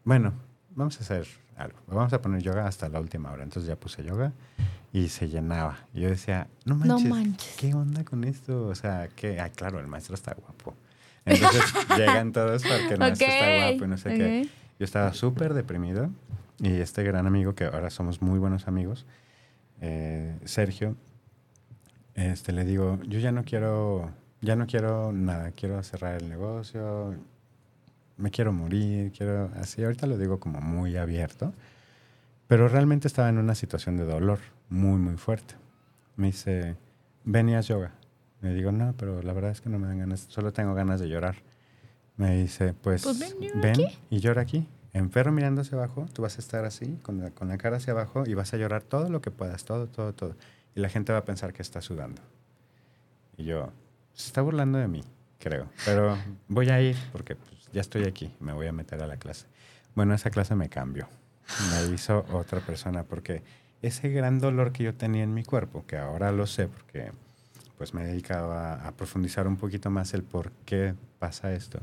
[0.04, 0.32] bueno,
[0.74, 1.78] vamos a hacer algo.
[1.86, 3.42] Vamos a poner yoga hasta la última hora.
[3.42, 4.32] Entonces ya puse yoga
[4.92, 5.78] y se llenaba.
[5.94, 7.56] Y yo decía, no No manches, manches.
[7.58, 8.66] ¿qué onda con esto?
[8.66, 10.74] O sea, que, ah, claro, el maestro está guapo.
[11.24, 11.62] Entonces
[11.96, 14.42] llegan todos porque el maestro está guapo y no sé qué.
[14.42, 14.50] ok.
[14.78, 16.10] Yo estaba súper deprimido
[16.58, 19.06] y este gran amigo, que ahora somos muy buenos amigos,
[19.80, 20.96] eh, Sergio,
[22.20, 27.14] este, le digo, yo ya no quiero, ya no quiero nada, quiero cerrar el negocio,
[28.16, 31.52] me quiero morir, quiero, así, ahorita lo digo como muy abierto,
[32.46, 35.54] pero realmente estaba en una situación de dolor muy, muy fuerte.
[36.16, 36.76] Me dice,
[37.24, 37.92] ven y haz yoga.
[38.42, 41.00] Le digo, no, pero la verdad es que no me dan ganas, solo tengo ganas
[41.00, 41.36] de llorar.
[42.16, 43.98] Me dice, pues, Pues ven, ven aquí.
[44.10, 44.68] y llora aquí.
[44.92, 47.92] Enfermo mirando hacia abajo, tú vas a estar así, con la, con la cara hacia
[47.92, 50.34] abajo, y vas a llorar todo lo que puedas, todo, todo, todo.
[50.74, 52.22] Y la gente va a pensar que estás sudando.
[53.36, 53.72] Y yo,
[54.12, 55.02] se está burlando de mí,
[55.38, 55.68] creo.
[55.84, 56.16] Pero
[56.48, 59.46] voy a ir porque pues, ya estoy aquí, me voy a meter a la clase.
[59.94, 61.08] Bueno, esa clase me cambió.
[61.70, 63.42] Me hizo otra persona porque
[63.82, 67.12] ese gran dolor que yo tenía en mi cuerpo, que ahora lo sé porque
[67.76, 71.80] pues me he dedicado a, a profundizar un poquito más el por qué pasa esto.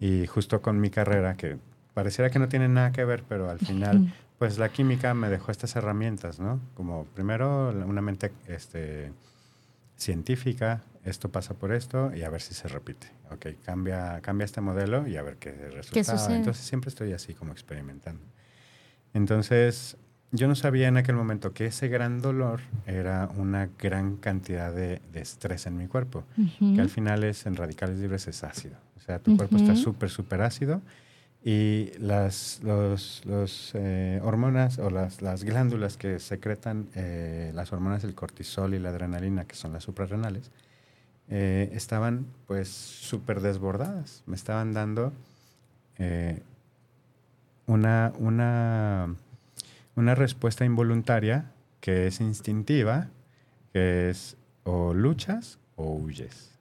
[0.00, 1.58] Y justo con mi carrera, que
[1.94, 5.50] pareciera que no tiene nada que ver, pero al final pues la química me dejó
[5.50, 6.60] estas herramientas, ¿no?
[6.74, 9.12] Como primero una mente este,
[9.96, 13.08] científica, esto pasa por esto y a ver si se repite.
[13.30, 16.34] Ok, cambia, cambia este modelo y a ver qué resulta.
[16.34, 18.22] Entonces siempre estoy así como experimentando.
[19.12, 19.96] Entonces,
[20.30, 25.00] yo no sabía en aquel momento que ese gran dolor era una gran cantidad de,
[25.14, 26.24] estrés en mi cuerpo,
[26.58, 28.76] que al final es en radicales libres es ácido.
[28.96, 30.82] O sea, tu cuerpo está súper, súper ácido
[31.44, 33.22] y las los,
[33.74, 38.90] eh, hormonas o las, las, glándulas que secretan eh, las hormonas del cortisol y la
[38.90, 40.50] adrenalina, que son las suprarrenales,
[41.28, 44.22] eh, estaban pues súper desbordadas.
[44.26, 45.12] Me estaban dando
[47.66, 49.16] una, una
[49.98, 53.08] una respuesta involuntaria que es instintiva,
[53.72, 56.52] que es o luchas o huyes,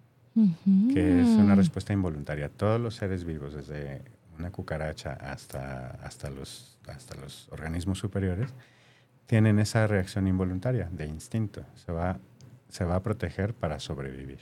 [0.91, 2.49] que es una respuesta involuntaria.
[2.49, 4.01] Todos los seres vivos, desde
[4.37, 8.53] una cucaracha hasta, hasta, los, hasta los organismos superiores,
[9.25, 11.65] tienen esa reacción involuntaria de instinto.
[11.75, 12.19] Se va,
[12.69, 14.39] se va a proteger para sobrevivir.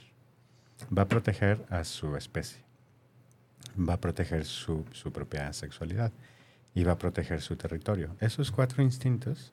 [0.96, 2.62] Va a proteger a su especie.
[3.78, 6.12] Va a proteger su, su propia sexualidad
[6.74, 8.14] y va a proteger su territorio.
[8.20, 9.52] Esos cuatro instintos,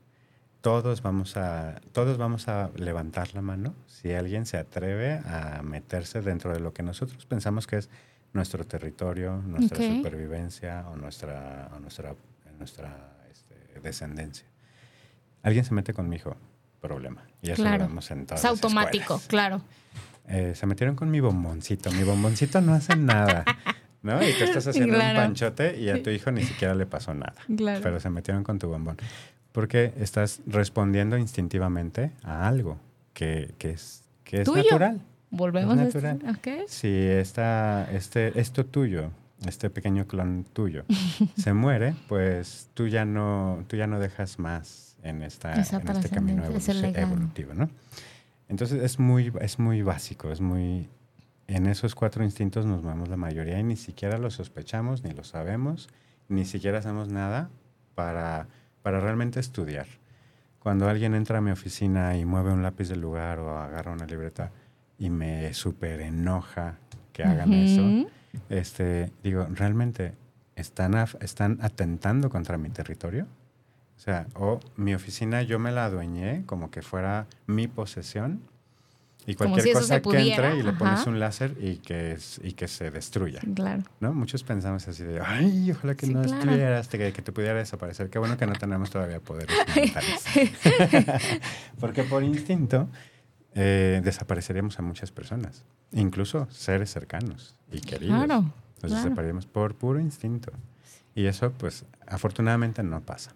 [0.62, 6.22] todos vamos a, todos vamos a levantar la mano si alguien se atreve a meterse
[6.22, 7.90] dentro de lo que nosotros pensamos que es
[8.34, 12.16] nuestro territorio, nuestra supervivencia o nuestra, nuestra,
[12.58, 14.46] nuestra este, descendencia.
[15.44, 16.36] Alguien se mete con mi hijo,
[16.82, 17.24] problema.
[17.42, 19.62] Y eso lo vemos en todas Es automático, claro.
[20.28, 21.92] Eh, se metieron con mi bomboncito.
[21.92, 23.44] Mi bomboncito no hace nada.
[24.02, 24.22] ¿no?
[24.22, 27.36] Y tú estás haciendo un panchote y a tu hijo ni siquiera le pasó nada.
[27.48, 28.98] Pero se metieron con tu bombón.
[29.52, 32.80] Porque estás respondiendo instintivamente a algo
[33.14, 35.02] que, es, que es natural.
[35.34, 36.20] Volvemos a natural.
[36.68, 39.10] Si esta, este, esto tuyo,
[39.48, 40.86] este pequeño clon tuyo,
[41.36, 46.10] se muere, pues tú ya no, tú ya no dejas más en, esta, en este
[46.10, 47.68] camino evolutivo, ¿no?
[48.48, 50.88] Entonces es muy, es muy básico, es muy
[51.48, 55.24] en esos cuatro instintos nos movemos la mayoría y ni siquiera lo sospechamos, ni lo
[55.24, 55.90] sabemos,
[56.30, 57.50] ni siquiera hacemos nada
[57.96, 58.48] para,
[58.84, 59.88] para realmente estudiar.
[60.60, 64.06] Cuando alguien entra a mi oficina y mueve un lápiz del lugar o agarra una
[64.06, 64.52] libreta
[65.04, 66.78] y me súper enoja
[67.12, 68.10] que hagan eso,
[68.48, 70.14] este, digo, ¿realmente
[70.56, 73.28] están, están atentando contra mi territorio?
[73.98, 78.44] O sea, o mi oficina yo me la adueñé como que fuera mi posesión
[79.26, 82.90] y cualquier cosa que entre y le pones un láser y que, y que se
[82.90, 83.42] destruya.
[83.56, 83.84] Claro.
[84.00, 84.14] ¿no?
[84.14, 88.10] Muchos pensamos así de, ay, ojalá que no estuvieras, que, que, te pudiera desaparecer.
[88.10, 90.24] Qué bueno que no tenemos todavía poderes mentales.
[91.82, 92.88] Porque por instinto
[93.56, 98.26] eh, desapareceríamos a muchas personas, incluso seres cercanos y queridos.
[98.26, 98.54] Claro.
[98.82, 100.52] Nos desapareceríamos por puro instinto.
[101.16, 103.34] Y eso, pues, afortunadamente no pasa.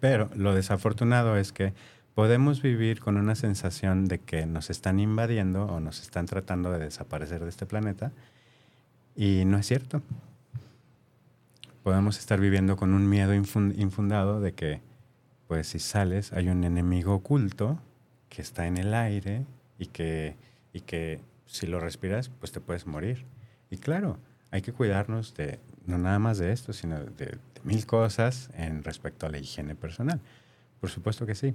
[0.00, 1.72] Pero lo desafortunado es que
[2.14, 6.78] podemos vivir con una sensación de que nos están invadiendo o nos están tratando de
[6.78, 8.12] desaparecer de este planeta
[9.16, 10.02] y no es cierto.
[11.82, 14.80] Podemos estar viviendo con un miedo infundado de que,
[15.46, 17.78] pues si sales, hay un enemigo oculto
[18.34, 19.46] que está en el aire
[19.78, 20.36] y que,
[20.72, 23.24] y que si lo respiras, pues te puedes morir.
[23.70, 24.18] Y claro,
[24.50, 29.26] hay que cuidarnos de no nada más de esto, sino de, mil cosas en respecto
[29.26, 30.20] a la higiene personal.
[30.80, 31.54] Por supuesto que sí.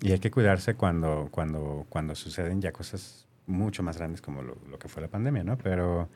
[0.00, 4.56] Y hay que cuidarse cuando, cuando, cuando suceden ya cosas mucho más grandes como lo,
[4.78, 5.58] que fue la pandemia, ¿no?
[5.58, 6.08] Pero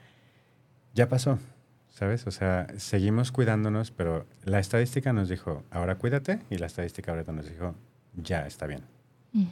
[0.95, 1.39] ya pasó,
[1.91, 2.27] ¿sabes?
[2.27, 7.33] O sea, seguimos cuidándonos, pero la estadística nos dijo, ahora cuídate, y la estadística ahorita
[7.33, 7.75] nos dijo,
[8.15, 8.83] ya está bien,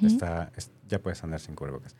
[0.02, 0.52] está,
[0.88, 1.94] ya puedes andar sin cubrebocas.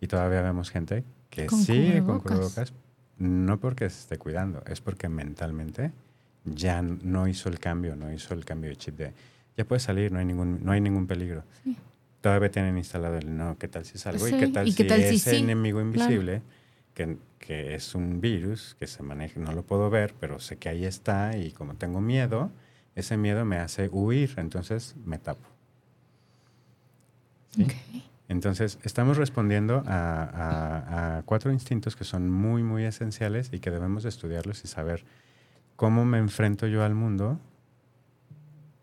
[0.00, 2.72] Y todavía vemos gente que sigue con cubrebocas,
[3.18, 5.92] no porque se esté cuidando, es porque mentalmente
[6.44, 9.12] ya no hizo el cambio, no hizo el cambio de chip de
[9.56, 11.42] ya puedes salir, no hay ningún, no hay ningún peligro.
[12.20, 14.26] Todavía tienen instalado el no, ¿qué tal si salgo?
[14.28, 16.42] ¿Y qué tal si ese enemigo invisible,
[16.94, 20.68] que, que, es un virus que se maneja, no lo puedo ver, pero sé que
[20.68, 22.52] ahí está y como tengo miedo,
[22.94, 25.57] ese miedo me hace huir, entonces me tapo.
[28.28, 34.04] Entonces, estamos respondiendo a, a, cuatro instintos que son muy, muy esenciales y que debemos
[34.04, 35.04] estudiarlos y saber
[35.76, 37.38] cómo me enfrento yo al mundo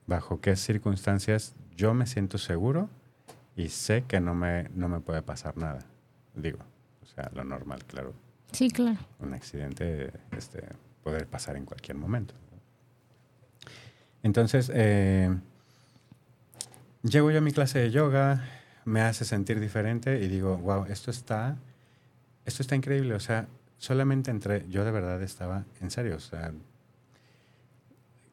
[0.08, 2.90] bajo qué circunstancias yo me siento seguro
[3.56, 5.80] y sé que no me, no me puede pasar nada.
[6.34, 6.60] Digo,
[7.04, 8.14] o sea, lo normal, claro.
[8.52, 8.98] Sí, claro.
[9.20, 10.64] Un accidente este,
[11.04, 12.34] puede pasar en cualquier momento.
[14.24, 15.34] Entonces, eh,
[17.08, 18.44] llego yo a mi clase de yoga,
[18.84, 21.58] me hace sentir diferente y digo, wow, esto está,
[22.46, 23.14] esto está increíble.
[23.16, 23.48] O sea,
[23.78, 26.52] solamente entré, yo de verdad estaba en serio, o sea,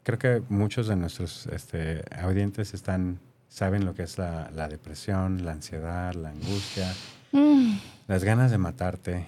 [0.03, 5.45] creo que muchos de nuestros este, audientes están, saben lo que es la, la depresión,
[5.45, 6.93] la ansiedad, la angustia,
[7.33, 9.27] Mm, las ganas de matarte.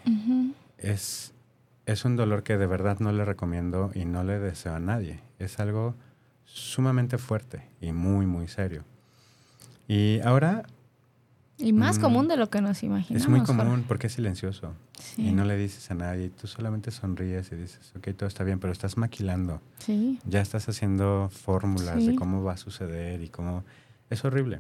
[0.79, 1.33] Es,
[1.87, 5.21] es un dolor que de verdad no le recomiendo y no le deseo a nadie.
[5.39, 5.95] Es algo
[6.45, 8.85] sumamente fuerte y muy, muy serio.
[9.89, 10.65] Y ahora
[11.57, 12.01] Y más Mm.
[12.01, 13.23] común de lo que nos imaginamos.
[13.23, 13.57] es muy Jorge.
[13.63, 15.29] común porque es silencioso Sí.
[15.29, 16.29] y no le dices a nadie.
[16.31, 19.61] Tú solamente sonríes y dices, ok, todo está bien, pero estás maquilando.
[19.79, 20.19] Sí.
[20.27, 22.09] Ya estás haciendo fórmulas Sí.
[22.09, 23.63] de cómo va a suceder y cómo...
[24.11, 24.59] Es horrible.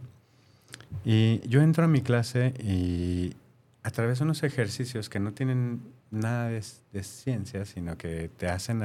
[1.04, 3.34] Y yo entro a mi clase y
[3.82, 6.62] a través de unos ejercicios que no tienen nada de,
[6.92, 8.82] de ciencia, sino que te hacen,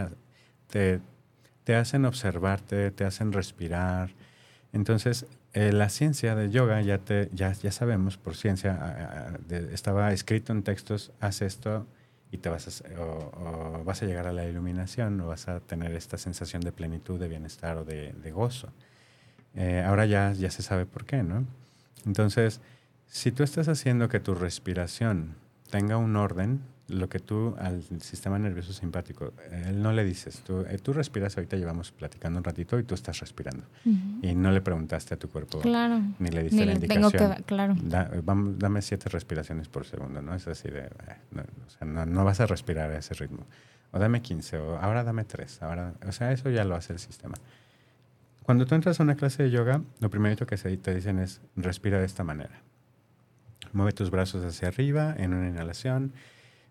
[0.67, 0.99] te,
[1.63, 4.09] te hacen observarte, te hacen respirar.
[4.73, 9.39] Entonces, eh, la ciencia de yoga, ya, te, ya, ya sabemos por ciencia,
[9.71, 11.87] estaba escrito en textos, haz esto
[12.31, 15.95] y te vas a, o, vas a llegar a la iluminación o vas a tener
[15.95, 18.69] esta sensación de plenitud, de bienestar o de, de gozo.
[19.55, 21.45] Eh, ahora ya, ya se sabe por qué, ¿no?
[22.05, 22.61] Entonces,
[23.07, 25.35] si tú estás haciendo que tu respiración
[25.71, 30.61] tenga un orden, lo que tú al sistema nervioso simpático, él no le dices, tú,
[30.67, 33.63] eh, tú respiras, ahorita llevamos platicando un ratito y tú estás respirando.
[34.21, 36.01] Y no le preguntaste a tu cuerpo, Claro.
[36.19, 37.35] ni le diste Ni la le tengo indicación.
[37.37, 37.43] que.
[37.43, 37.75] Claro.
[37.81, 40.33] Da- vamos, dame siete respiraciones por segundo, ¿no?
[40.35, 40.89] Es así de, eh,
[41.31, 43.45] no, o sea, no, no vas a respirar a ese ritmo.
[43.91, 45.61] O dame 15, o ahora dame 3.
[45.63, 47.33] Ahora, o sea, eso ya lo hace el sistema.
[48.43, 51.99] Cuando tú entras a una clase de yoga, lo primerito que te dicen es respira
[51.99, 52.61] de esta manera.
[53.73, 56.13] Mueve tus brazos hacia arriba en una inhalación,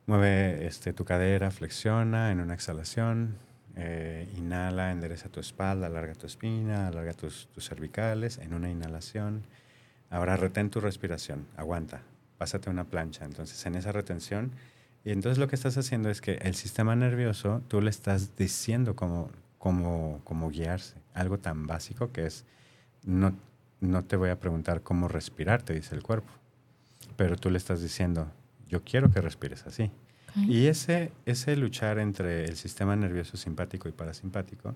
[0.08, 3.36] mueve este, tu cadera, flexiona en una exhalación,
[3.76, 9.44] eh, inhala, endereza tu espalda, alarga tu espina, alarga tus, tus cervicales en una inhalación.
[10.08, 12.00] Ahora retén tu respiración, aguanta,
[12.38, 13.26] pásate una plancha.
[13.26, 14.52] Entonces, en esa retención,
[15.04, 18.96] y entonces lo que estás haciendo es que el sistema nervioso, tú le estás diciendo
[18.96, 20.94] cómo, cómo, cómo guiarse.
[21.12, 22.46] Algo tan básico que es,
[23.04, 23.34] no,
[23.80, 26.32] no te voy a preguntar cómo respirar, te dice el cuerpo,
[27.16, 28.32] pero tú le estás diciendo,
[28.68, 29.90] yo quiero que respires así.
[30.46, 34.74] Y ese, ese luchar entre el sistema nervioso simpático y parasimpático,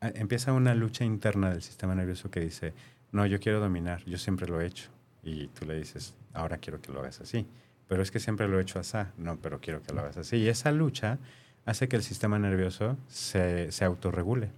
[0.00, 2.74] a- empieza una lucha interna del sistema nervioso que dice,
[3.10, 4.90] no, yo quiero dominar, yo siempre lo he hecho.
[5.24, 7.46] Y tú le dices, ahora quiero que lo hagas así.
[7.88, 8.98] Pero es que siempre lo he hecho así.
[9.16, 10.36] No, pero quiero que lo hagas así.
[10.36, 11.18] Y esa lucha
[11.64, 14.50] hace que el sistema nervioso se, se autorregule.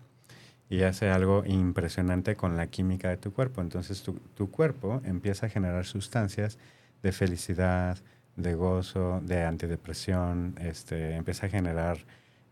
[0.68, 3.60] Y hace algo impresionante con la química de tu cuerpo.
[3.62, 6.58] Entonces tu, tu cuerpo empieza a generar sustancias
[7.02, 7.98] de felicidad,
[8.36, 11.98] de gozo, de antidepresión, este, empieza a generar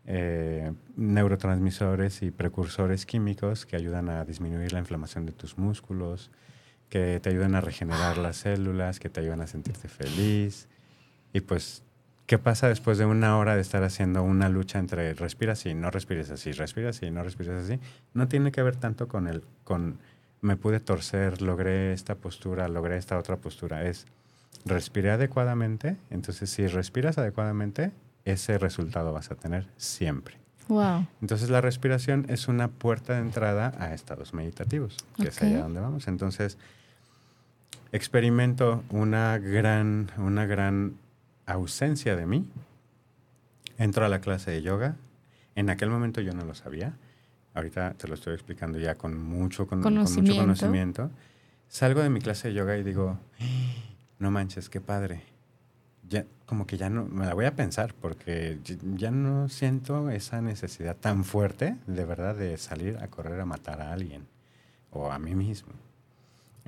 [0.05, 6.31] eh, neurotransmisores y precursores químicos que ayudan a disminuir la inflamación de tus músculos,
[6.89, 10.67] que te ayudan a regenerar las células, que te ayudan a sentirte feliz.
[11.33, 11.83] Y pues,
[12.25, 15.91] ¿qué pasa después de una hora de estar haciendo una lucha entre respiras y no
[15.91, 17.79] respires así, respiras y no respires así?
[18.13, 19.99] No tiene que ver tanto con el, con
[20.41, 23.85] me pude torcer, logré esta postura, logré esta otra postura.
[23.85, 24.07] Es
[24.65, 27.91] respiré adecuadamente, entonces si respiras adecuadamente,
[28.25, 30.37] ese resultado vas a tener siempre.
[30.67, 31.07] Wow.
[31.21, 35.43] Entonces la respiración es una puerta de entrada a estados meditativos, que es Ok.
[35.43, 36.07] allá donde vamos.
[36.07, 36.57] Entonces
[37.91, 40.95] experimento una gran, una gran
[41.45, 42.47] ausencia de mí.
[43.77, 44.95] Entro a la clase de yoga.
[45.55, 46.93] En aquel momento yo no lo sabía.
[47.55, 50.41] Ahorita te lo estoy explicando ya con mucho, con, con mucho Conocimiento.
[50.41, 51.11] conocimiento.
[51.67, 53.17] Salgo de mi clase de yoga y digo,
[54.19, 55.23] no manches, qué padre.
[56.07, 58.59] Ya, como que ya no, me la voy a pensar porque
[58.97, 63.81] ya- no siento esa necesidad tan fuerte, de verdad, de salir a correr a matar
[63.81, 64.27] a alguien
[64.91, 65.73] o a mí mismo.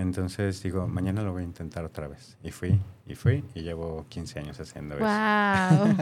[0.01, 2.37] Entonces digo, mañana lo voy a intentar otra vez.
[2.43, 5.05] Y fui, y fui, y llevo 15 años haciendo eso.
[5.05, 5.95] Wow.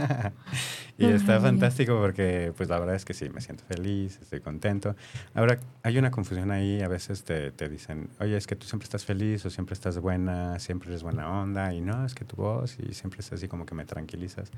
[0.97, 4.95] y está fantástico porque, pues la verdad es que sí, me siento feliz, estoy contento.
[5.33, 8.85] Ahora, hay una confusión ahí, a veces te, te dicen, oye, es que tú siempre
[8.85, 12.37] estás feliz o siempre estás buena, siempre eres buena onda, y no, es que tu
[12.37, 14.49] voz y siempre es así como que me tranquilizas.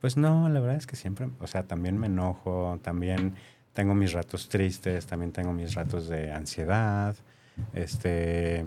[0.00, 3.34] Pues no, la verdad es que siempre, o sea, también me enojo, también
[3.72, 7.16] tengo mis ratos tristes, también tengo mis ratos de ansiedad,
[7.72, 8.66] este...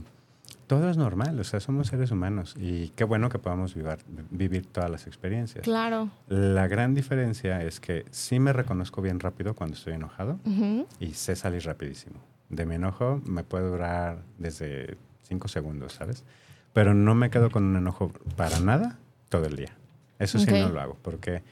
[0.67, 3.99] Todo es normal, o sea, somos seres humanos y qué bueno que podamos vivar-
[4.31, 5.63] vivir todas las experiencias.
[5.63, 6.09] claro.
[6.27, 10.85] La gran diferencia es que sí me reconozco bien rápido cuando estoy enojado Ujú.
[10.99, 12.19] y sé salir rapidísimo.
[12.49, 16.25] De mi enojo me puede durar desde cinco segundos, ¿sabes?
[16.73, 18.99] Pero no me quedo con un enojo para nada
[19.29, 19.73] todo el día.
[20.19, 20.57] Eso sí Ok.
[20.59, 21.43] no lo hago, porque,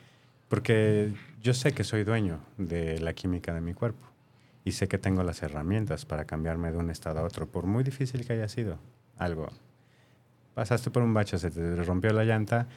[0.50, 4.06] porque yo sé que soy dueño de la química de mi cuerpo
[4.66, 7.84] y sé que tengo las herramientas para cambiarme de un estado a otro, por muy
[7.84, 8.78] difícil que haya sido
[9.18, 9.50] algo.
[10.54, 12.68] Pasaste por un bache, se te rompió la llanta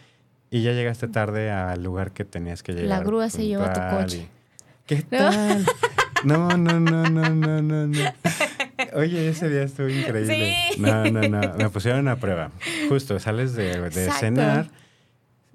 [0.50, 2.88] y ya llegaste tarde al lugar que tenías que llegar.
[2.88, 4.28] La grúa se llevó tu puntual coche.
[4.86, 5.64] ¿Qué tal?
[6.24, 8.00] No, no, no, no, no, no, no.
[8.94, 10.56] Oye, ese día estuvo increíble.
[10.74, 10.80] Sí.
[10.80, 11.54] No, no, no.
[11.56, 12.50] Me pusieron a prueba.
[12.88, 14.68] Justo, sales de, de cenar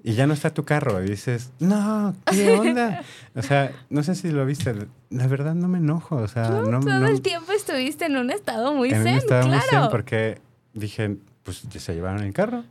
[0.02, 1.02] y ya no está tu carro.
[1.02, 3.02] Y dices, no, ¿qué onda?
[3.34, 4.74] O sea, no sé si lo viste.
[5.10, 6.16] La verdad no me enojo.
[6.16, 9.16] O sea, no, Todo no- el tiempo estuviste en un estado muy en un zen,
[9.16, 9.82] estado muy claro.
[9.82, 10.38] zen porque
[10.74, 12.64] dije, pues ya se llevaron el carro.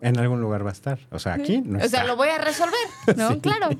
[0.00, 0.98] En algún lugar va a estar.
[1.10, 2.04] O sea, aquí no o sea, está.
[2.04, 3.30] lo voy a resolver, ¿no?
[3.32, 3.40] Sí.
[3.40, 3.68] Claro.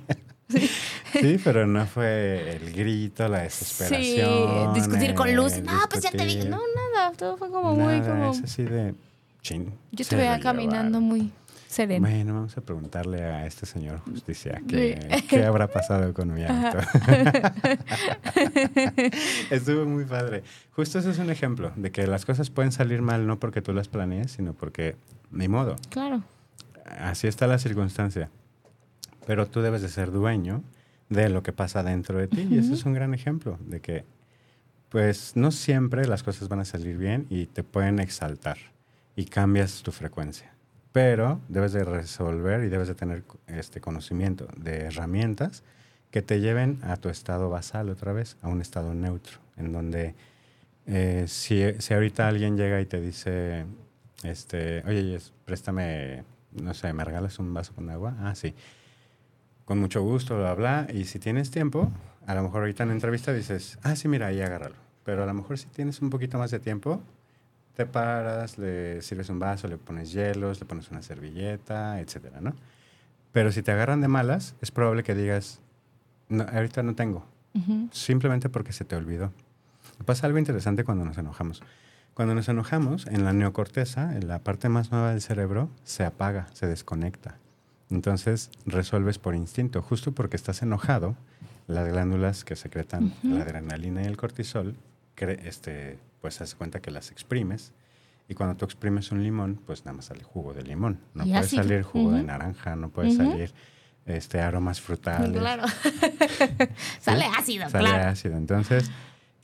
[1.12, 4.74] Sí, pero no fue el grito, la desesperación.
[4.74, 5.58] Sí, discutir con luz.
[5.62, 6.50] No, pues ya te discutir.
[6.50, 6.60] No,
[6.92, 7.12] nada.
[7.12, 8.32] Todo fue como muy Nada, como.
[8.32, 8.94] Es así de
[9.40, 9.72] chin.
[9.92, 11.02] Yo te veía caminando llevaron.
[11.02, 11.32] muy
[11.74, 12.06] sereno.
[12.08, 14.66] Bueno, vamos a preguntarle a este señor justicia Sí.
[14.68, 16.78] qué, qué habrá pasado con mi auto.
[19.50, 20.42] Estuvo muy padre.
[20.72, 23.72] Justo ese es un ejemplo de que las cosas pueden salir mal no porque tú
[23.72, 24.96] las planees, sino porque
[25.30, 25.76] ni modo.
[25.90, 26.22] Claro.
[26.84, 28.30] Así está la circunstancia.
[29.26, 30.62] Pero tú debes de ser dueño
[31.08, 32.46] de lo que pasa dentro de ti.
[32.50, 34.04] Y ese es un gran ejemplo de que,
[34.90, 38.58] pues, no siempre las cosas van a salir bien y te pueden exaltar
[39.16, 40.52] y cambias tu frecuencia.
[40.94, 45.64] Pero debes de resolver y debes de tener este conocimiento de herramientas
[46.12, 50.14] que te lleven a tu estado basal otra vez, a un estado neutro, en donde
[50.86, 53.66] eh, si, si ahorita alguien llega y te dice,
[54.22, 56.22] este, oye, Jess, préstame,
[56.52, 58.14] no sé, ¿me regalas un vaso con agua?
[58.20, 58.54] Ah, sí.
[59.64, 60.86] Con mucho gusto, bla, bla.
[60.94, 61.90] Y si tienes tiempo,
[62.24, 64.76] a lo mejor ahorita en entrevista dices, ah, sí, mira, ahí agárralo.
[65.02, 67.02] Pero a lo mejor si tienes un poquito más de tiempo,
[67.74, 72.54] te paras, le sirves un vaso, le pones hielos, le pones una servilleta, etcétera, ¿no?
[73.32, 75.60] Pero si te agarran de malas, es probable que digas,
[76.28, 77.88] no, ahorita no tengo, Ujú.
[77.90, 79.32] simplemente porque se te olvidó.
[80.04, 81.62] Pasa algo interesante cuando nos enojamos.
[82.14, 86.46] Cuando nos enojamos, en la neocorteza, en la parte más nueva del cerebro, se apaga,
[86.52, 87.38] se desconecta.
[87.90, 91.16] Entonces resuelves por instinto, justo porque estás enojado,
[91.66, 94.76] las glándulas que secretan la adrenalina y el cortisol,
[95.16, 97.74] este, pues hace cuenta que las exprimes.
[98.30, 100.98] Y cuando tú exprimes un limón, pues nada más sale jugo de limón.
[101.12, 103.52] No puede salir jugo de naranja, no puede salir
[104.06, 105.38] este, aromas frutales.
[105.38, 105.64] Claro.
[106.98, 108.08] Sale ácido, Sale claro.
[108.08, 108.38] ácido.
[108.38, 108.90] Entonces,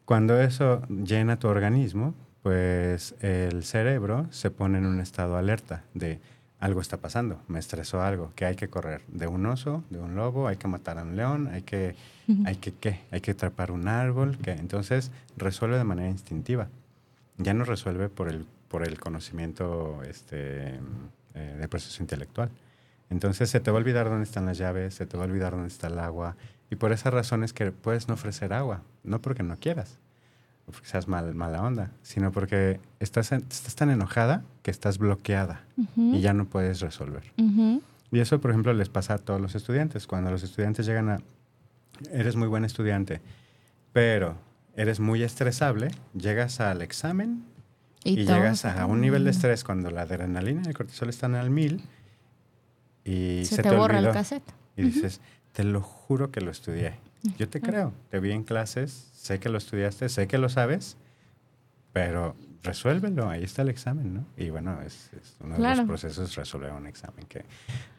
[0.07, 6.18] cuando eso llena tu organismo, pues el cerebro se pone en un estado alerta de
[6.61, 10.15] algo está pasando, me estresó algo, que hay que correr de un oso, de un
[10.15, 11.97] lobo, hay que matar a un león, hay que,
[12.45, 16.69] hay que qué, hay que trepar un árbol, que entonces resuelve de manera instintiva.
[17.39, 20.79] Ya no resuelve por el, por el conocimiento este,
[21.35, 22.51] eh, del proceso intelectual.
[23.09, 25.53] Entonces se te va a olvidar dónde están las llaves, se te va a olvidar
[25.53, 26.37] dónde está el agua,
[26.71, 29.99] y por esa razón es que puedes no ofrecer agua, no porque no quieras,
[30.83, 36.14] seas mal, mala onda, sino porque estás, en- estás tan enojada que estás bloqueada Ujú.
[36.14, 37.23] y ya no puedes resolver.
[37.39, 37.83] Ujú.
[38.12, 40.07] Y eso, por ejemplo, les pasa a todos los estudiantes.
[40.07, 41.18] Cuando los estudiantes llegan a,
[42.12, 43.21] eres muy buen estudiante,
[43.93, 44.37] pero
[44.77, 47.45] eres muy estresable, llegas al examen
[48.05, 51.09] y, todo llegas a te un nivel de estrés cuando la adrenalina y el cortisol
[51.11, 51.83] están al mil
[53.05, 54.11] y Se, se, te, borra olvidó.
[54.11, 54.53] el cassette.
[54.77, 55.21] Y dices,
[55.53, 56.95] te lo juro que lo estudié.
[57.39, 60.97] Yo te creo, te vi en clases, sé que lo estudiaste, sé que lo sabes,
[61.93, 64.27] pero resuélvelo, ahí está el examen, ¿no?
[64.37, 65.77] Y bueno, es, es uno de Claro.
[65.79, 67.45] los procesos resolver un examen que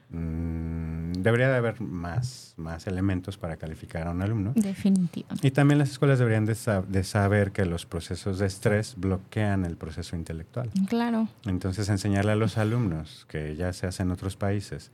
[0.10, 4.54] mm, debería de haber más, más elementos para calificar a un alumno.
[4.56, 5.46] Definitivamente.
[5.48, 9.66] Y también las escuelas deberían de, sa- de saber que los procesos de estrés bloquean
[9.66, 10.70] el proceso intelectual.
[10.88, 11.28] Claro.
[11.46, 14.92] Entonces, enseñarle a los alumnos, que ya se hace en otros países,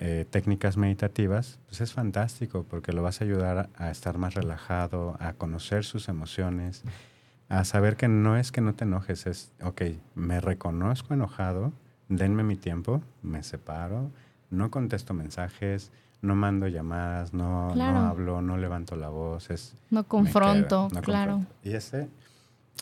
[0.00, 5.16] eh, técnicas meditativas, pues es fantástico porque lo vas a ayudar a, estar más relajado,
[5.18, 6.82] a conocer sus emociones,
[7.48, 9.82] a saber que no es que no te enojes, es, ok,
[10.14, 11.72] me reconozco enojado,
[12.08, 14.10] denme mi tiempo, me separo,
[14.50, 15.90] no contesto mensajes,
[16.22, 17.92] no mando llamadas, no, Claro.
[17.92, 21.32] no hablo, no levanto la voz, es No confronto, quedo, no claro.
[21.32, 21.54] confronto.
[21.64, 22.08] Y ese,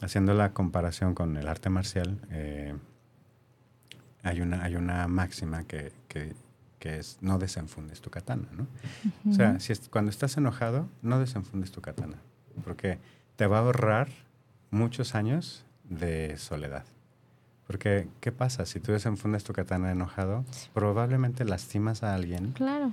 [0.02, 2.74] haciendo la comparación con el arte marcial, eh,
[4.22, 6.34] hay, una, hay una máxima que, que-
[6.78, 8.66] que es no desenfundes tu katana, ¿no?
[9.30, 12.18] O sea, si es- cuando estás enojado, no desenfundes tu katana,
[12.64, 12.98] porque
[13.36, 14.08] te va a ahorrar
[14.70, 16.84] muchos años de soledad.
[17.66, 18.64] Porque, ¿qué pasa?
[18.66, 22.92] Si tú desenfundes tu katana enojado, probablemente lastimas a alguien Claro.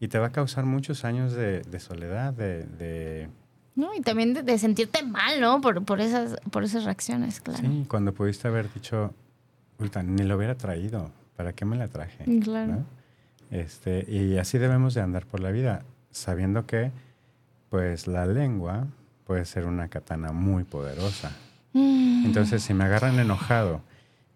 [0.00, 3.28] y te va a causar muchos años de, de soledad, de, de
[3.74, 5.60] No, y también de, de sentirte mal, ¿no?
[5.60, 7.60] Por, por, esas, por esas reacciones, claro.
[7.60, 9.12] Sí, cuando pudiste haber dicho,
[9.76, 12.24] "Puta, ni lo hubiera traído, ¿para qué me la traje?
[12.40, 12.72] Claro.
[12.72, 12.95] ¿No?
[13.50, 16.90] Este, y así debemos de andar por la vida, sabiendo que
[17.70, 18.86] pues la lengua
[19.26, 21.32] puede ser una katana muy poderosa.
[21.72, 23.82] Mm, Entonces, si me agarran enojado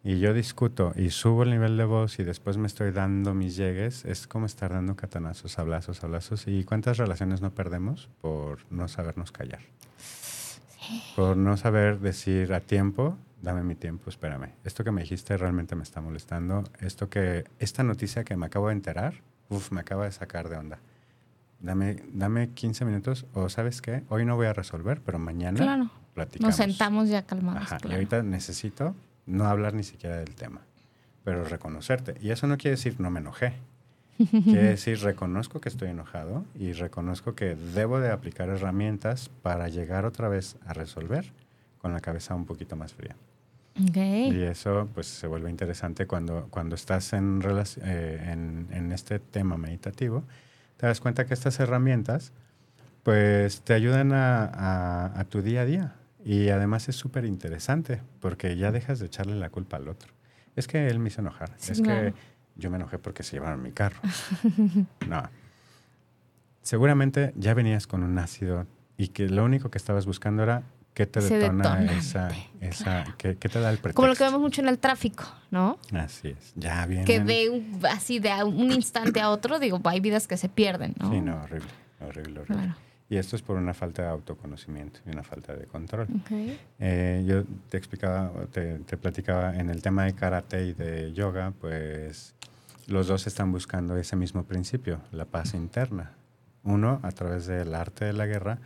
[0.02, 3.56] y yo discuto y subo el nivel de voz y después me estoy dando mis
[3.56, 6.46] llegues, es como estar dando catanazos, abrazos, abrazos.
[6.46, 9.60] ¿Y cuántas relaciones no perdemos por no sabernos callar?
[11.14, 14.50] Por no saber decir a tiempo, dame mi tiempo, espérame.
[14.64, 16.64] Esto que me dijiste realmente me está molestando.
[16.80, 19.14] Esto que, esta noticia que me acabo de enterar,
[19.48, 20.78] uf, me acaba de sacar de onda.
[21.60, 25.90] Dame, dame 15 minutos o sabes qué, hoy no voy a resolver, pero mañana Claro.
[26.14, 26.48] platicamos.
[26.48, 27.62] Nos sentamos ya calmados.
[27.64, 27.94] Ajá, Y claro.
[27.96, 28.94] ahorita necesito
[29.26, 30.62] no hablar ni siquiera del tema,
[31.22, 32.14] pero reconocerte.
[32.22, 33.52] Y eso no quiere decir no me enojé.
[34.44, 40.04] Quiere decir reconozco que estoy enojado y reconozco que debo de aplicar herramientas para llegar
[40.04, 41.32] otra vez a resolver
[41.78, 43.16] con la cabeza un poquito más fría.
[43.78, 43.96] Ok.
[43.96, 47.40] Y eso pues se vuelve interesante cuando, cuando estás en,
[47.82, 50.24] eh, en, en este tema meditativo.
[50.76, 52.32] Te das cuenta que estas herramientas
[53.02, 55.94] pues te ayudan a, a- a tu día a día.
[56.24, 60.12] Y además es súper interesante porque ya dejas de echarle la culpa al otro.
[60.56, 61.52] Es que él me hizo enojar.
[61.56, 62.12] Sí, es claro.
[62.12, 62.14] que
[62.56, 64.00] yo me enojé porque se llevaron mi carro.
[65.08, 65.22] no.
[66.62, 68.66] Seguramente ya venías con un ácido
[68.98, 70.62] y que lo único que estabas buscando era
[70.94, 72.30] qué te detona esa,
[72.60, 73.96] esa qué, qué te da el pretexto.
[73.96, 75.78] Como lo que vemos mucho en el tráfico, ¿no?
[75.92, 76.52] Así es.
[76.56, 77.06] Ya vienen.
[77.06, 80.94] Que de un- así de un instante a otro, digo, hay vidas que se pierden,
[80.98, 81.10] ¿no?
[81.10, 81.68] Sí, no, horrible,
[82.00, 82.44] horrible, horrible.
[82.64, 82.74] Claro.
[83.08, 86.06] Y esto es por una falta de autoconocimiento y una falta de control.
[86.22, 86.30] Ok.
[86.78, 91.52] Eh, yo te explicaba, te, te platicaba en el tema de karate y de yoga,
[91.60, 92.34] pues
[92.86, 96.12] los dos están buscando ese mismo principio, la paz interna.
[96.62, 98.58] Uno, a través del arte de la guerra,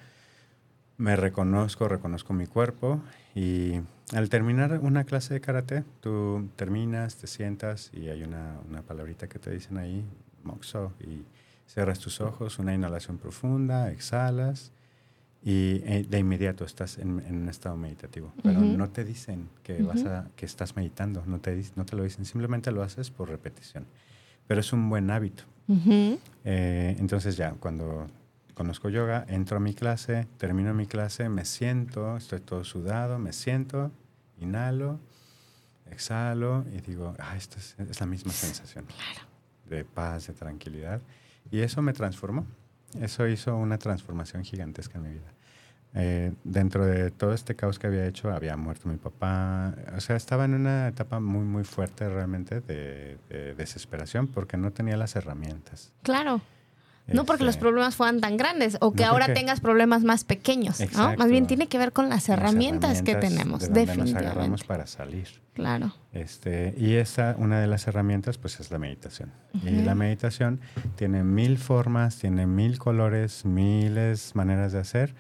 [0.97, 3.01] me reconozco, reconozco mi cuerpo
[3.35, 3.81] y
[4.13, 9.29] al terminar una clase de karate, tú terminas, te sientas y hay una, una palabrita
[9.29, 10.05] que te dicen ahí,
[10.45, 11.25] moxo, y
[11.67, 14.73] cierras tus ojos, una inhalación profunda, exhalas
[15.43, 18.33] y eh, de inmediato estás en, en un estado meditativo.
[18.43, 22.03] Pero no te dicen que, vas a, que estás meditando, no te, no te lo
[22.03, 23.85] dicen, simplemente lo haces por repetición.
[24.47, 25.45] Pero es un buen hábito.
[26.45, 28.07] Eh, entonces ya, cuando
[28.55, 33.33] conozco yoga, entro a mi clase, termino mi clase, me siento, estoy todo sudado, me
[33.33, 33.91] siento,
[34.39, 34.99] inhalo,
[35.91, 38.87] exhalo y digo, ah, esta es, es la misma sensación
[39.69, 41.01] de paz, de tranquilidad.
[41.51, 42.47] Y eso me transformó.
[43.01, 45.33] Eso hizo una transformación gigantesca en mi vida.
[45.97, 49.75] Eh, dentro de todo este caos que había hecho, había muerto mi papá.
[49.97, 54.73] O sea, estaba en una etapa muy, muy fuerte realmente de, de desesperación porque no
[54.73, 55.93] tenía las herramientas.
[56.03, 56.41] Claro.
[57.07, 60.05] No porque los Este, problemas fueran tan grandes o que No ahora porque- tengas problemas
[60.05, 61.15] más pequeños, ¿no?
[61.17, 64.15] Más bien tiene que ver con las las herramientas, que tenemos, de donde Nos agarramos
[64.15, 64.65] definitivamente.
[64.67, 65.29] para salir.
[65.53, 65.95] Claro.
[66.13, 69.33] Este, y esa, una de las herramientas, pues es la meditación.
[69.53, 69.85] Y Ujú.
[69.85, 70.61] la meditación
[70.97, 75.15] tiene mil formas, tiene mil colores, miles maneras de hacer.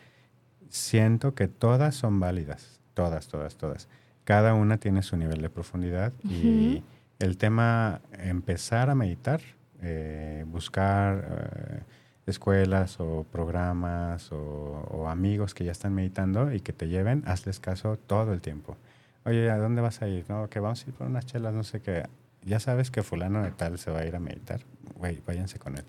[0.70, 3.88] Siento que todas son válidas, todas, todas, todas.
[4.24, 6.82] Cada una tiene su nivel de profundidad y
[7.18, 9.40] el tema empezar a meditar,
[9.84, 11.80] eh, buscar eh,
[12.26, 17.60] escuelas o programas o, o amigos que ya están meditando y que te lleven, hazles
[17.60, 18.76] caso todo el tiempo.
[19.24, 20.24] Oye, ¿a dónde vas a ir?
[20.28, 22.04] No, que vamos a ir por unas chelas, no sé qué.
[22.42, 24.60] Ya sabes que fulano de tal se va a ir a meditar.
[24.96, 25.84] Güey, váyanse con él.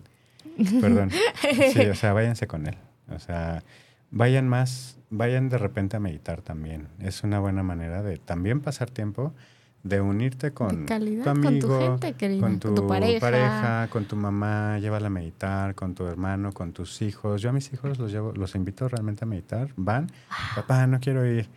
[0.82, 1.12] Perdón.
[1.74, 2.78] Sí, o sea, váyanse con él.
[3.10, 3.62] O sea,
[4.10, 6.88] vayan más, vayan de repente a meditar también.
[7.00, 9.34] Es una buena manera de también pasar tiempo,
[9.86, 13.20] de unirte con calidad, tu con tu amigo, gente querida, con con tu, tu pareja.
[13.20, 17.40] pareja, con tu mamá, llévala a meditar, con tu hermano, con tus hijos.
[17.44, 19.70] Yo a mis hijos los llevo, los invito realmente a meditar.
[19.76, 20.10] Van,
[20.56, 21.48] papá, no quiero ir.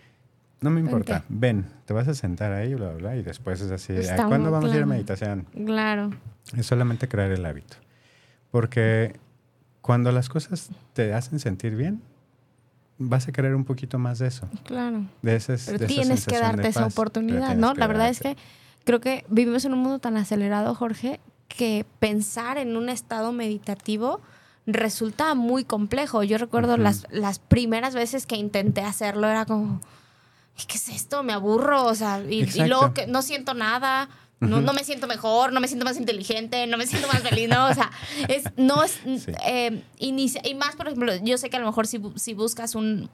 [0.60, 3.70] No me importa, ven, te vas a sentar ahí, bla, bla, bla, y después es
[3.70, 5.46] así, Está ¿cuándo vamos a ir a meditación?
[5.64, 6.10] Claro.
[6.54, 7.76] Es solamente crear el hábito.
[8.50, 9.14] Porque
[9.80, 12.02] cuando las cosas te hacen sentir bien,
[12.98, 14.48] vas a querer un poquito más de eso.
[14.64, 15.04] Claro.
[15.22, 17.74] De esas, Pero de esa tienes que darte esa oportunidad, ¿no?
[17.74, 18.36] La verdad es que
[18.84, 24.20] creo que vivimos en un mundo tan acelerado, Jorge, que pensar en un estado meditativo
[24.66, 26.22] resulta muy complejo.
[26.22, 29.80] Yo recuerdo las, las primeras veces que intenté hacerlo, era como,
[30.66, 31.22] ¿qué es esto?
[31.22, 34.08] Me aburro, o sea, y, y luego que no siento nada.
[34.40, 37.48] No, no me siento mejor, no me siento más inteligente, no me siento más feliz,
[37.48, 37.90] no, o sea,
[38.28, 39.32] es, no es, Sí.
[39.44, 42.76] eh, inicia- y más, por ejemplo, yo sé que a lo mejor si, si buscas
[42.76, 43.10] un,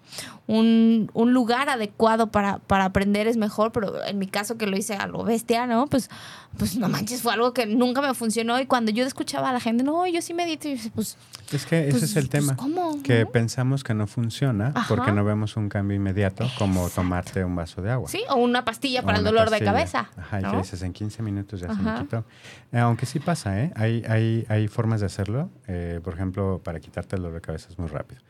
[0.46, 4.76] un, un lugar adecuado para, para aprender es mejor, pero en mi caso que lo
[4.76, 5.86] hice a lo bestia, ¿no?
[5.86, 6.10] Pues,
[6.58, 9.60] pues no manches, fue algo que nunca me funcionó y cuando yo escuchaba a la
[9.60, 11.16] gente, no, yo sí medito, y pues,
[11.52, 12.56] Es que ese pues, es el pues, tema.
[12.56, 13.02] ¿cómo?
[13.02, 13.30] Que ¿No?
[13.30, 14.86] pensamos que no funciona Ajá.
[14.94, 18.08] porque no vemos un cambio inmediato como tomarte un vaso de agua.
[18.10, 20.10] Sí, o una pastilla O para el dolor de cabeza.
[20.16, 22.24] Ajá, y que dices en 15 minutos ya se me quitó.
[22.72, 23.72] Eh, aunque sí pasa, ¿eh?
[23.76, 25.50] Hay, hay, hay formas de hacerlo.
[25.66, 28.20] Eh, por ejemplo, para quitarte el dolor de cabeza es muy rápido.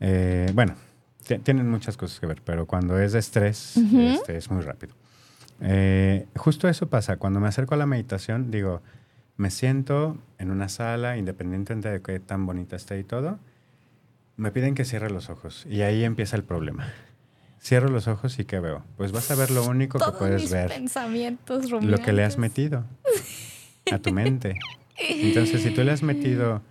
[0.00, 0.74] Eh, bueno,
[1.26, 3.76] ti- tienen muchas cosas que ver, pero cuando es de estrés,
[4.14, 4.94] este, es muy rápido.
[6.36, 7.16] Justo eso pasa.
[7.16, 8.82] Cuando me acerco a la meditación, digo,
[9.36, 13.38] me siento en una sala, independientemente de qué tan bonita esté y todo,
[14.36, 15.66] me piden que cierre los ojos.
[15.68, 16.86] Y ahí empieza el problema.
[17.62, 18.82] Cierro los ojos y ¿qué veo?
[18.96, 20.68] Pues vas a ver lo único que puedes mis ver.
[20.68, 22.84] pensamientos Lo que le has metido
[23.92, 24.58] a tu mente.
[24.98, 26.62] Entonces, si tú le has metido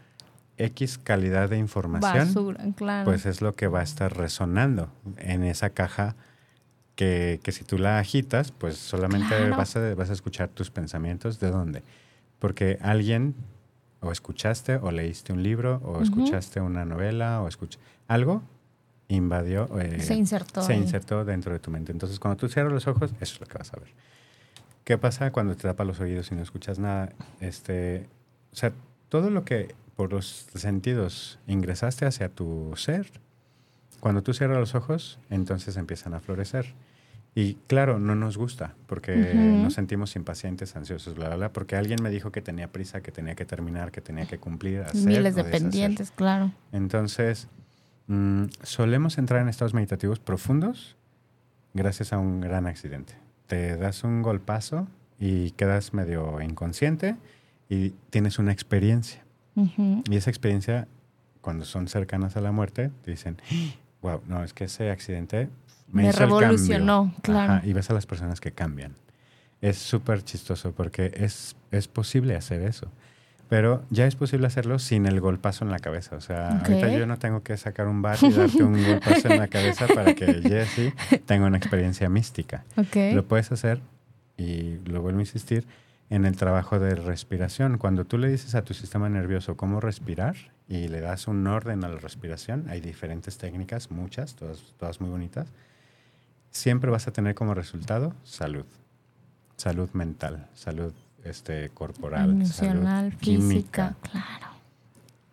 [0.58, 3.06] X calidad de información, Basura, claro.
[3.06, 6.16] pues es lo que va a estar resonando en esa caja
[6.96, 9.56] que, que si tú la agitas, pues solamente Claro.
[9.56, 11.40] vas, a, vas a escuchar tus pensamientos.
[11.40, 11.84] ¿De dónde?
[12.40, 13.36] Porque alguien
[14.02, 17.78] o escuchaste o leíste un libro o escuchaste una novela o escuch
[18.08, 18.42] algo
[19.10, 20.62] invadió eh, se insertó.
[20.62, 21.92] se insertó dentro de tu mente.
[21.92, 23.90] Entonces, cuando tú cierras los ojos, eso es lo que vas a ver.
[24.84, 27.12] ¿Qué pasa cuando te tapas los oídos y no escuchas nada?
[27.42, 28.08] Este,
[28.54, 28.72] o sea,
[29.10, 33.12] todo lo que por los sentidos ingresaste hacia tu ser,
[34.00, 36.74] cuando tú cierras los ojos, entonces empiezan a florecer.
[37.36, 39.62] Y claro, no nos gusta porque Ujú.
[39.62, 43.12] nos sentimos impacientes, ansiosos, bla, bla, bla, porque alguien me dijo que tenía prisa, que
[43.12, 46.52] tenía que terminar, que tenía que cumplir, hacer Miles de pendientes, claro.
[46.72, 47.48] Entonces,
[48.10, 50.98] mm, solemos entrar en estados meditativos profundos
[51.74, 53.14] gracias a un gran accidente.
[53.48, 54.88] Te das un golpazo
[55.20, 57.16] y quedas medio inconsciente
[57.70, 59.24] y tienes una experiencia.
[59.56, 60.88] Y esa experiencia,
[61.42, 63.38] cuando son cercanas a la muerte, te dicen,
[64.02, 65.50] wow, no, es que ese accidente
[65.92, 66.40] me, Me hizo el cambio".
[66.40, 67.54] revolucionó, claro.
[67.54, 68.94] Ajá, y ves a las personas que cambian.
[69.62, 72.88] Es súper chistoso porque es, es posible hacer eso.
[73.50, 76.16] Pero ya es posible hacerlo sin el golpazo en la cabeza.
[76.16, 76.70] O sea, Ok.
[76.70, 79.88] ahorita yo no tengo que sacar un bat y darte un golpazo en la cabeza
[79.88, 80.94] para que Jesse
[81.26, 82.64] tenga una experiencia mística.
[82.78, 83.14] Ok.
[83.16, 83.82] Lo puedes hacer,
[84.38, 85.66] y lo vuelvo a insistir,
[86.12, 87.78] en el trabajo de respiración.
[87.80, 90.36] Cuando tú le dices a tu sistema nervioso cómo respirar
[90.68, 95.10] y le das un orden a la respiración, hay diferentes técnicas, muchas, todas, todas muy
[95.10, 95.48] bonitas,
[96.52, 98.66] siempre vas a tener como resultado salud.
[99.58, 100.94] Salud mental, salud
[101.24, 103.50] este, corporal, Emocional, salud química.
[103.50, 104.48] física, claro.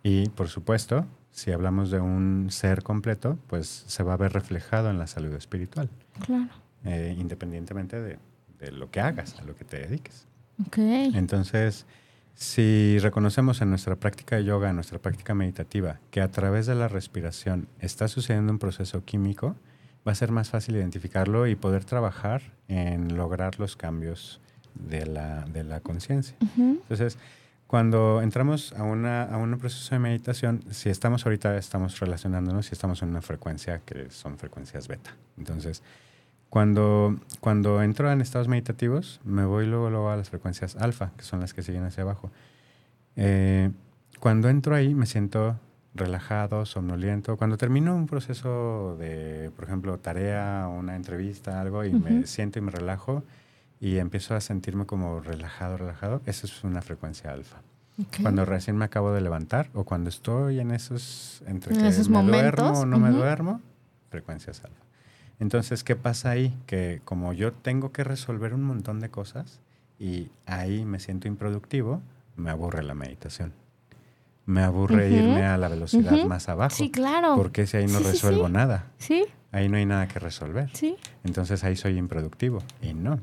[0.02, 4.90] Y por supuesto, si hablamos de un ser completo, pues se va a ver reflejado
[4.90, 5.88] en la salud espiritual
[6.24, 6.48] Claro.
[6.84, 8.18] eh, independientemente de,
[8.60, 10.26] de lo que hagas, a lo que te dediques.
[10.66, 10.78] Ok.
[10.78, 11.84] Entonces,
[12.34, 16.74] si reconocemos en nuestra práctica de yoga, en nuestra práctica meditativa, que a través de
[16.74, 19.56] la respiración está sucediendo un proceso químico,
[20.06, 24.40] va a ser más fácil identificarlo y poder trabajar en lograr los cambios
[24.78, 26.36] de la, de la conciencia.
[26.42, 26.78] Ujú.
[26.82, 27.18] Entonces,
[27.66, 32.74] cuando entramos a, una, a un proceso de meditación, si estamos ahorita, estamos relacionándonos, si
[32.74, 35.16] estamos en una frecuencia que son frecuencias beta.
[35.36, 35.82] Entonces,
[36.48, 41.24] cuando, cuando entro en estados meditativos, me voy luego, luego a las frecuencias alfa, que
[41.24, 42.30] son las que siguen hacia abajo.
[43.16, 43.70] Eh,
[44.20, 45.58] cuando entro ahí, me siento
[45.92, 47.36] relajado, somnoliento.
[47.36, 52.62] Cuando termino un proceso de, por ejemplo, tarea, una entrevista, algo, y me siento y
[52.62, 53.24] me relajo,
[53.80, 57.58] y empiezo a sentirme como relajado, relajado, esa es una frecuencia alfa.
[57.98, 58.20] Ok.
[58.22, 62.08] Cuando recién me acabo de levantar o cuando estoy en esos, entre En que esos
[62.08, 63.18] me momentos, duermo o no me ujú.
[63.18, 63.60] duermo,
[64.10, 64.84] frecuencias alfa.
[65.38, 66.56] Entonces, ¿qué pasa ahí?
[66.66, 69.60] Que como yo tengo que resolver un montón de cosas
[69.98, 72.00] y ahí me siento improductivo,
[72.36, 73.52] me aburre la meditación.
[74.46, 76.28] Me aburre Ujú, irme a la velocidad ujú.
[76.28, 76.76] más abajo.
[76.76, 77.34] Sí, claro.
[77.34, 78.52] Porque si ahí no Sí, sí, resuelvo sí.
[78.52, 80.70] nada, Sí, ahí no hay nada que resolver.
[80.74, 80.96] sí.
[81.24, 82.62] Entonces ahí soy improductivo.
[82.80, 83.18] Y no.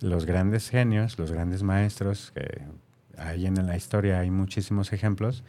[0.00, 2.62] Los grandes genios, los grandes maestros, que
[3.16, 5.42] ahí en la historia hay muchísimos ejemplos,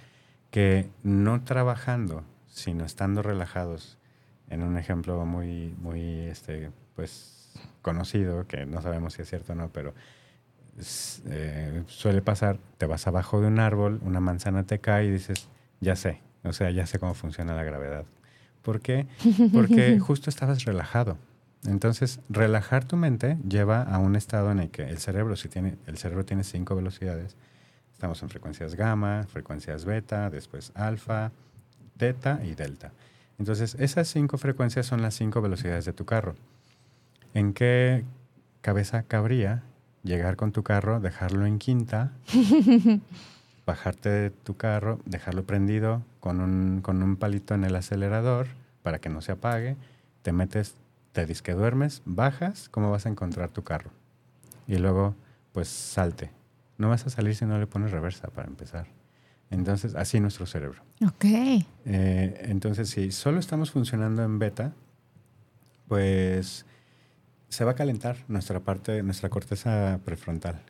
[0.52, 3.98] que no trabajando, sino estando relajados,
[4.50, 9.56] en un ejemplo muy, muy, este, pues, conocido, que no sabemos si es cierto o
[9.56, 9.94] no, pero
[11.26, 15.50] eh, suele pasar, te vas abajo de un árbol, una manzana te cae y dices,
[15.82, 18.06] ya sé, o sea, ya sé cómo funciona la gravedad.
[18.62, 19.08] ¿Por qué?
[19.54, 21.18] Porque justo estabas relajado.
[21.66, 25.78] Entonces, relajar tu mente lleva a un estado en el que el cerebro, si tiene,
[25.88, 27.36] el cerebro tiene cinco velocidades,
[27.94, 31.32] estamos en frecuencias gamma, frecuencias beta, después alfa,
[31.98, 32.92] teta y delta.
[33.40, 36.36] Entonces, esas cinco frecuencias son las cinco velocidades de tu carro.
[37.34, 38.04] ¿En qué
[38.62, 39.64] cabeza cabría
[40.04, 42.12] llegar con tu carro, dejarlo en quinta,
[43.66, 48.48] bajarte de tu carro, dejarlo prendido con un, con un palito en el acelerador
[48.82, 49.76] para que no se apague,
[50.22, 50.76] te metes,
[51.18, 53.90] te disque duermes, bajas, ¿cómo vas a encontrar tu carro?
[54.68, 55.16] Y luego,
[55.52, 56.30] pues salte.
[56.78, 58.86] No vas a salir si no le pones reversa para empezar.
[59.50, 60.84] Entonces, así nuestro cerebro.
[61.04, 61.26] Ok.
[61.26, 61.66] Eh,
[62.44, 64.74] entonces, si solo estamos funcionando en beta,
[65.88, 66.68] pues
[67.50, 70.62] se va a calentar nuestra parte, nuestra corteza prefrontal.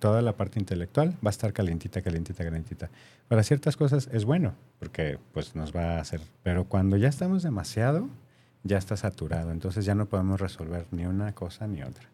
[0.00, 2.90] Toda la parte intelectual va a estar calientita, calientita, calientita.
[3.26, 6.20] Para ciertas cosas es bueno, porque pues nos va a hacer.
[6.42, 8.10] Pero cuando ya estamos demasiado,
[8.64, 9.52] ya está saturado.
[9.52, 12.08] Entonces ya no podemos resolver ni una cosa ni otra.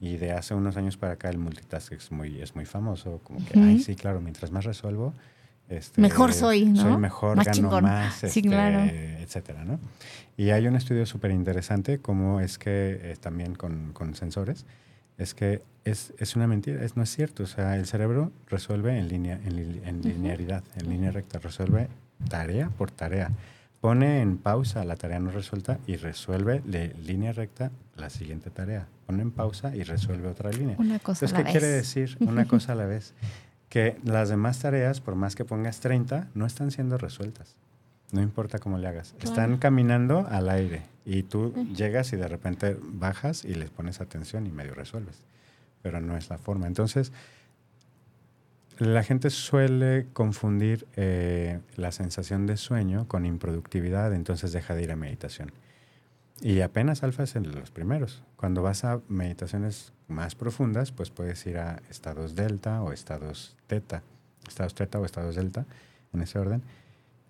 [0.00, 3.44] Y de hace unos años para acá el multitask es muy, es muy famoso, como
[3.46, 5.14] que, ay, sí, claro, mientras más resuelvo,
[5.68, 6.82] este, mejor soy, ¿no?
[6.82, 7.84] Soy mejor, Más gano chingón.
[7.84, 8.80] más, Sí, este, claro.
[8.80, 9.78] etcétera, ¿no?
[10.36, 14.66] Y hay un estudio súper interesante, como es que eh, también con, con sensores,
[15.16, 17.44] es que es, es una mentira, es, no es cierto.
[17.44, 21.88] O sea, el cerebro resuelve en, línea, en, en linearidad, en línea recta, resuelve
[22.28, 23.30] tarea por tarea.
[23.80, 28.86] Pone en pausa la tarea no resuelta y resuelve de línea recta la siguiente tarea.
[29.06, 30.76] Pone en pausa y resuelve otra línea.
[30.78, 31.76] Una cosa Entonces, a la ¿qué quiere vez.
[31.94, 32.16] decir?
[32.20, 33.14] Una cosa a la vez.
[33.70, 37.56] Que las demás tareas, por más que pongas 30, no están siendo resueltas.
[38.12, 39.14] No importa cómo le hagas.
[39.18, 39.30] Claro.
[39.30, 44.46] Están caminando al aire y tú llegas y de repente bajas y les pones atención
[44.46, 45.22] y medio resuelves.
[45.82, 46.66] Pero no es la forma.
[46.66, 47.12] Entonces,
[48.80, 54.90] la gente suele confundir eh, la sensación de sueño con improductividad, entonces deja de ir
[54.90, 55.52] a meditación.
[56.40, 58.22] Y apenas alfa es en los primeros.
[58.36, 64.02] Cuando vas a meditaciones más profundas, pues puedes ir a estados delta o estados teta,
[64.48, 65.66] estados teta o estados delta,
[66.14, 66.62] en ese orden.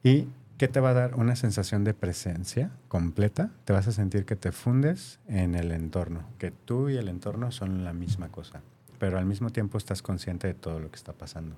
[0.05, 1.17] ¿Y qué te va a dar?
[1.17, 3.51] Una sensación de presencia completa.
[3.65, 7.51] Te vas a sentir que te fundes en el entorno, que tú y el entorno
[7.51, 8.63] son la misma cosa,
[9.01, 11.57] pero al mismo tiempo estás consciente de todo lo que está pasando.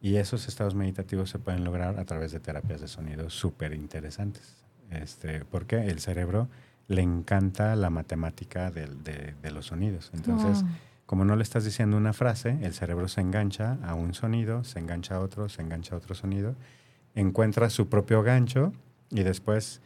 [0.00, 4.56] Y esos estados meditativos se pueden lograr a través de terapias de sonido súper interesantes.
[4.90, 6.48] Este, porque el cerebro
[6.88, 8.86] le encanta la matemática de,
[9.40, 10.10] de los sonidos.
[10.14, 10.70] Entonces, Wow.
[11.06, 14.78] como no le estás diciendo una frase, el cerebro se engancha a un sonido, se
[14.78, 16.54] engancha a otro, se engancha a otro sonido,
[17.14, 18.72] encuentra su propio gancho
[19.10, 19.80] y después,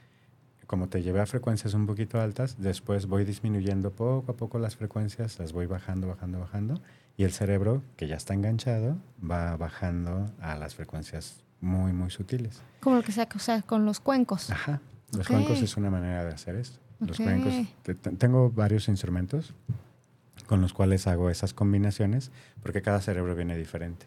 [0.70, 4.76] como te llevé a frecuencias un poquito altas, después voy disminuyendo poco a poco las
[4.76, 6.80] frecuencias, las voy bajando, bajando, bajando,
[7.16, 12.62] y el cerebro, que ya está enganchado, va bajando a las frecuencias muy, muy sutiles.
[12.78, 14.48] Como lo que sea, o sea, con los cuencos.
[14.48, 14.80] Ajá.
[15.12, 16.78] Los cuencos es una manera de hacer esto.
[17.00, 17.52] Los cuencos,
[17.82, 19.52] te- te- tengo varios instrumentos
[20.46, 22.30] con los cuales hago esas combinaciones
[22.62, 24.06] porque cada cerebro viene diferente.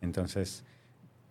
[0.00, 0.62] Entonces,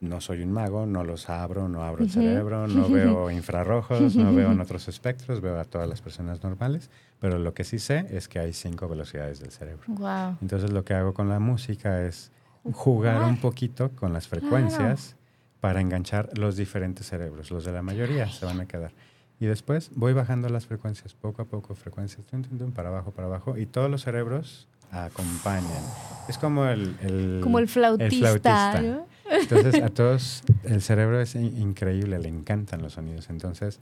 [0.01, 4.33] no soy un mago, no los abro, no abro el cerebro, no veo infrarrojos, no
[4.33, 6.89] veo en otros espectros, veo a todas las personas normales,
[7.19, 9.83] pero lo que sí sé es que hay cinco velocidades del cerebro.
[9.87, 10.37] Wow.
[10.41, 12.31] Entonces lo que hago con la música es
[12.73, 15.15] jugar un poquito con las frecuencias
[15.61, 17.49] para enganchar los diferentes cerebros.
[17.51, 18.91] Los de la mayoría se van a quedar.
[19.39, 23.11] Y después voy bajando las frecuencias, poco a poco, frecuencias, tum, tum, tum, para abajo,
[23.11, 25.83] para abajo, y todos los cerebros acompañan.
[26.29, 26.95] Es como el...
[27.01, 28.15] el- Como el flautista.
[28.39, 28.81] flautista.
[28.81, 29.07] ¿no?
[29.29, 33.29] Entonces a todos el cerebro es in- increíble, le encantan los sonidos.
[33.29, 33.79] Entonces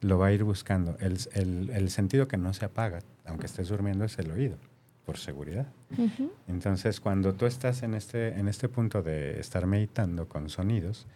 [0.00, 0.96] lo va a ir buscando.
[1.00, 4.56] El, el- el sentido que no se apaga, aunque estés durmiendo, es el oído,
[5.04, 5.66] por seguridad.
[5.96, 6.32] Ujú.
[6.48, 11.06] Entonces, cuando tú estás en este, en este punto de estar meditando con sonidos,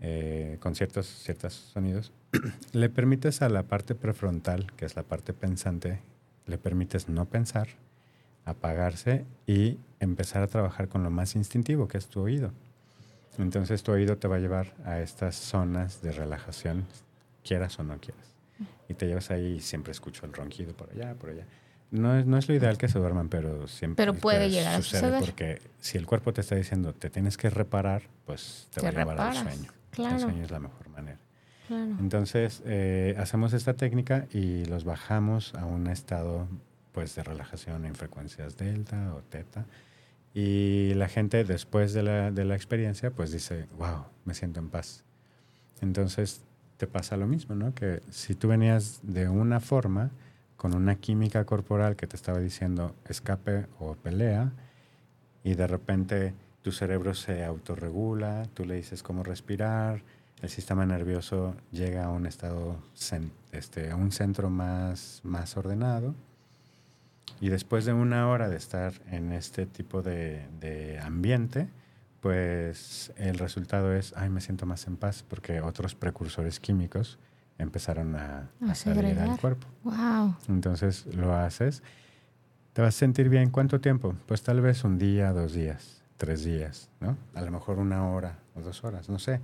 [0.00, 2.12] eh, con ciertos, ciertos sonidos,
[2.72, 6.00] le permites a la parte prefrontal, que es la parte pensante,
[6.46, 7.68] le permites no pensar,
[8.44, 12.52] apagarse y empezar a trabajar con lo más instintivo, que es tu oído.
[13.38, 16.86] Entonces tu oído te va a llevar a estas zonas de relajación,
[17.44, 18.26] quieras o no quieras.
[18.88, 21.44] Y te llevas ahí y siempre escucho el ronquido por allá, por allá.
[21.90, 24.82] No es, no es lo ideal que se duerman, pero siempre Pero puede llegar a
[24.82, 25.20] sucede suceder.
[25.20, 28.88] porque si el cuerpo te está diciendo te tienes que reparar, pues te, Te va
[28.88, 29.72] a llevar al reparas, sueño.
[29.90, 30.14] claro.
[30.16, 31.18] El sueño es la mejor manera.
[31.68, 31.96] Claro.
[32.00, 36.48] Entonces, eh, hacemos esta técnica y los bajamos a un estado
[36.92, 39.64] pues, de relajación en frecuencias delta o teta.
[40.34, 44.70] Y la gente después de la, de la experiencia, pues dice, wow, me siento en
[44.70, 45.04] paz.
[45.80, 46.42] Entonces,
[46.76, 47.74] te pasa lo mismo, ¿no?
[47.74, 50.10] Que si tú venías de una forma,
[50.56, 54.52] con una química corporal que te estaba diciendo escape o pelea,
[55.44, 60.02] y de repente tu cerebro se autorregula, tú le dices cómo respirar,
[60.40, 62.76] el sistema nervioso llega a un estado,
[63.52, 66.14] este, a un centro más, más ordenado.
[67.40, 71.68] Y después de una hora de estar en este tipo de, de ambiente,
[72.20, 77.18] pues el resultado es, ay, me siento más en paz porque otros precursores químicos
[77.58, 79.66] empezaron a, A salir al cuerpo.
[79.82, 80.36] Wow.
[80.48, 81.82] Entonces lo haces.
[82.72, 83.50] ¿Te vas a sentir bien?
[83.50, 84.14] ¿Cuánto tiempo?
[84.26, 87.16] Pues tal vez un día, dos días, tres días, ¿no?
[87.34, 89.40] A lo mejor una hora o dos horas, no sé.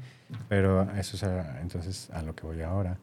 [0.48, 2.96] Pero eso es a- entonces a lo que voy ahora.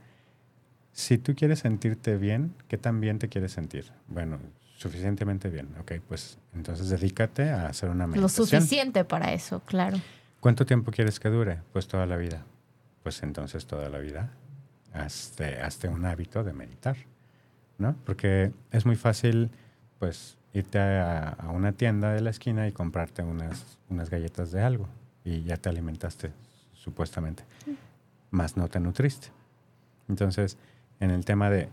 [0.94, 3.92] Si tú quieres sentirte bien, ¿qué tan bien te quieres sentir?
[4.08, 4.40] Bueno,
[4.78, 5.70] suficientemente bien.
[5.80, 8.48] Ok, pues entonces dedícate a hacer una Lo meditación.
[8.48, 9.98] suficiente para eso, claro.
[10.40, 11.60] ¿Cuánto tiempo quieres que dure?
[11.74, 12.44] Pues toda la vida.
[13.04, 14.32] Pues entonces toda la vida
[14.94, 16.96] hazte, hazte un hábito de meditar,
[17.78, 17.96] ¿no?
[18.06, 19.50] Porque es muy fácil,
[20.00, 24.62] pues, irte a, a una tienda de la esquina y comprarte unas, unas galletas de
[24.62, 24.88] algo
[25.26, 26.32] y ya te alimentaste,
[26.74, 27.44] supuestamente,
[28.32, 29.28] más no te nutriste.
[30.08, 30.58] Entonces,
[31.02, 31.68] en el tema de,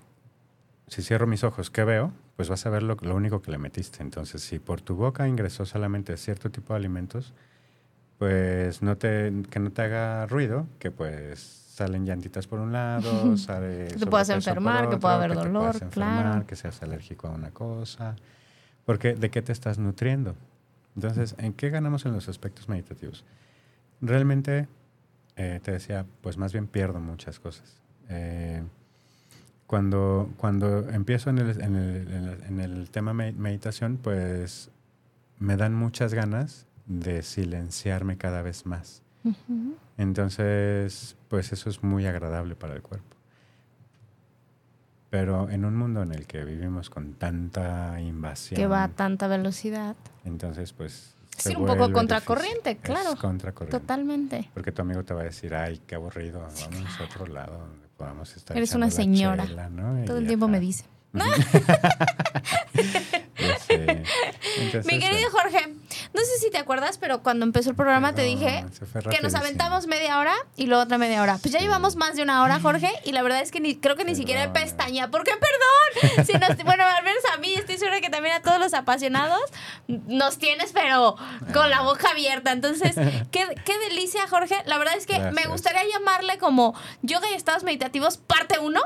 [0.89, 2.13] si cierro mis ojos, ¿qué veo?
[2.43, 4.03] Pues vas a ver lo, lo único que le metiste.
[4.03, 7.33] Entonces, si por tu boca ingresó solamente cierto tipo de alimentos,
[8.19, 13.37] pues no te, que no te haga ruido, que pues salen llantitas por un lado,
[13.37, 16.47] sale Te puedas enfermar, que pueda haber te dolor, puedas enfermar, claro.
[16.49, 18.17] que seas alérgico a una cosa.
[18.87, 20.35] Porque ¿de qué te estás nutriendo?
[20.97, 23.25] Entonces, ¿en qué ganamos en los aspectos meditativos?
[24.01, 24.67] Realmente,
[25.37, 27.77] eh, te decía, pues más bien pierdo muchas cosas.
[28.09, 28.65] Eh,
[29.73, 34.71] cuando, cuando empiezo en el, en el- en el- en el tema me- meditación, pues
[35.39, 39.01] me dan muchas ganas de silenciarme cada vez más.
[39.97, 43.17] Entonces, pues eso es muy agradable para el cuerpo.
[45.09, 49.27] Pero en un mundo en el que vivimos con tanta invasión, Que va a tanta
[49.27, 49.97] velocidad.
[50.27, 51.15] entonces pues...
[51.47, 52.95] Ir un poco contracorriente, difícil.
[52.95, 53.13] claro.
[53.15, 53.81] Es contracorriente.
[53.81, 54.51] Totalmente.
[54.53, 56.69] Porque tu amigo te va a decir, ay, qué aburrido, vamos
[57.01, 57.59] a otro lado
[58.03, 59.47] podamos estar Eres una señora.
[59.47, 60.05] chela", ¿no?
[60.05, 60.85] Todo el tiempo me dice.
[63.69, 65.75] Entonces, Mi querido Jorge,
[66.15, 68.65] no sé si te acuerdas, pero cuando empezó el programa te perdón, dije
[69.11, 71.39] que nos aventamos media hora y luego otra media hora.
[71.41, 71.65] Pues ya Sí.
[71.65, 74.15] llevamos más de una hora, Jorge, y la verdad es que ni, creo que ni
[74.15, 75.11] siquiera he pestaña.
[75.11, 76.25] ¿Por qué perdón?
[76.27, 79.41] Si nos- bueno, al menos a mí, estoy segura que también a todos los apasionados
[79.89, 81.17] nos tienes, pero
[81.53, 82.53] con la boca abierta.
[82.53, 82.95] Entonces,
[83.31, 84.57] qué, qué delicia, Jorge.
[84.67, 85.49] La verdad es que me Gracias.
[85.49, 88.81] gustaría llamarle como Yoga y Estados Meditativos, parte 1.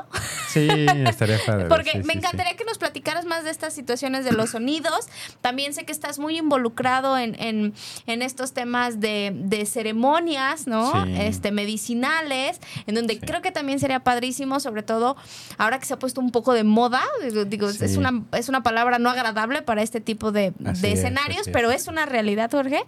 [0.49, 0.67] Sí,
[1.05, 1.65] estaría padre.
[1.69, 2.17] Porque sí, me sí, sí.
[2.19, 5.07] encantaría que nos platicaras más de estas situaciones de los sonidos.
[5.41, 7.73] También sé que estás muy involucrado en, en-
[8.05, 10.91] en estos temas de, de ceremonias, ¿no?
[11.05, 11.13] Sí.
[11.17, 13.19] Este, medicinales, en donde Sí.
[13.21, 15.15] creo que también sería padrísimo, sobre todo
[15.57, 17.01] ahora que se ha puesto un poco de moda.
[17.47, 21.47] Digo, es, una, es una palabra no agradable para este tipo de, de es, escenarios,
[21.47, 21.53] es.
[21.53, 22.83] pero es una realidad, Jorge.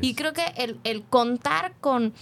[0.00, 2.12] Y creo que el, el contar con,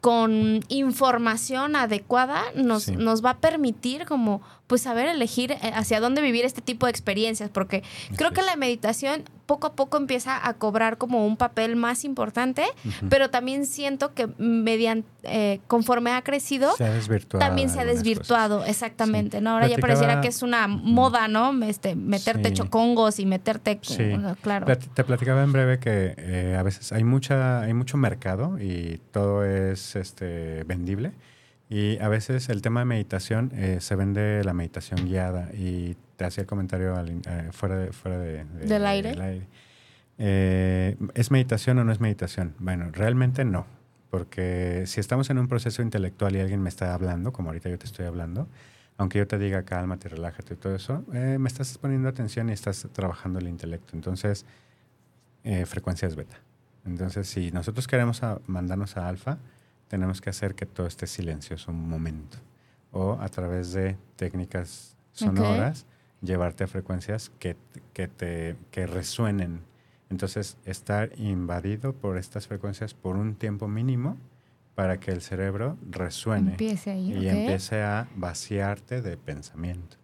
[0.00, 2.92] con información adecuada nos, Sí.
[2.96, 4.40] nos va a permitir como
[4.70, 7.82] pues saber elegir eh, hacia dónde vivir este tipo de experiencias, porque
[8.14, 12.62] creo que la meditación poco a poco empieza a cobrar como un papel más importante,
[13.08, 17.44] pero también siento que mediante, eh, conforme ha crecido, Se ha desvirtuado.
[17.44, 19.42] también se ha desvirtuado, exactamente, Sí.
[19.44, 19.50] ¿no?
[19.50, 21.52] Ahora ya pareciera que es una moda, ¿no?
[21.64, 22.54] Este, meterte Sí.
[22.54, 24.12] chocongos y meterte, Sí.
[24.40, 24.66] claro.
[24.94, 29.44] Te platicaba en breve que eh, a veces hay mucha, hay mucho mercado y todo
[29.44, 31.10] es este vendible.
[31.70, 36.24] Y a veces el tema de meditación eh, se vende la meditación guiada y te
[36.24, 39.46] hacía el comentario al eh, fuera de, fuera de- de- ¿Del aire?
[40.18, 42.54] Eh, ¿Es meditación o no es meditación?
[42.58, 43.66] Bueno, realmente no,
[44.10, 47.78] porque si estamos en un proceso intelectual y alguien me está hablando, como ahorita yo
[47.78, 48.48] te estoy hablando,
[48.98, 52.52] aunque yo te diga cálmate, relájate y todo eso, eh, me estás poniendo atención y
[52.52, 53.94] estás trabajando el intelecto.
[53.94, 54.44] Entonces,
[55.44, 56.36] eh, frecuencias beta.
[56.84, 59.38] Entonces, si nosotros queremos a- mandarnos a alfa,
[59.90, 62.38] tenemos que hacer que todo esté silencioso un momento.
[62.92, 65.84] O a través de técnicas sonoras,
[66.22, 67.56] llevarte a frecuencias que,
[67.92, 69.62] que, te, que resuenen.
[70.08, 74.16] Entonces, estar invadido por estas frecuencias por un tiempo mínimo
[74.76, 77.32] para que el cerebro resuene Empiece ahí, y ¿ok?
[77.34, 79.96] empiece a vaciarte de pensamiento.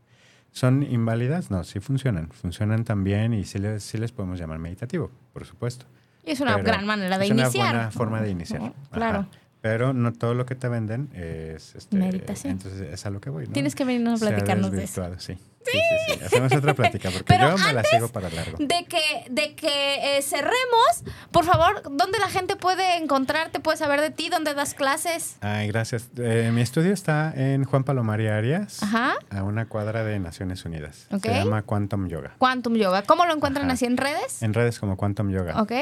[0.51, 1.51] ¿Son inválidas?
[1.51, 2.31] No, sí funcionan.
[2.31, 5.87] Funcionan también y sí les, sí les podemos llamar meditativo, por supuesto.
[6.25, 7.55] Y es una Pero gran manera de es iniciar.
[7.55, 8.61] una buena forma de iniciar.
[8.63, 8.75] ¿no?
[8.91, 9.29] Ajá.
[9.67, 12.53] Pero no todo lo que te venden es este, Meditación.
[12.53, 13.47] Entonces es a lo que voy.
[13.47, 13.53] ¿no?
[13.53, 15.05] Tienes que venirnos a platicarnos de eso.
[15.19, 15.37] Sí.
[15.71, 16.25] Sí, sí, sí.
[16.25, 18.57] Hacemos otra plática porque Pero yo me la sigo para largo.
[18.59, 24.01] De que, de que eh, cerremos, por favor, ¿dónde la gente puede encontrarte, puede saber
[24.01, 25.37] de ti, dónde das clases?
[25.41, 26.09] Ay, gracias.
[26.19, 29.15] Eh, mi estudio está en Juan Palomari Arias, Ajá.
[29.31, 31.07] a una cuadra de Naciones Unidas.
[31.23, 32.35] Se llama Quantum Yoga.
[32.39, 33.03] Quantum Yoga.
[33.03, 33.75] ¿Cómo lo encuentran Ajá.
[33.75, 34.43] así en redes?
[34.43, 35.61] En redes como Quantum Yoga.
[35.61, 35.73] Ok.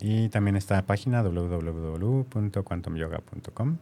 [0.00, 3.78] Y también está la página www.quantumyoga.com.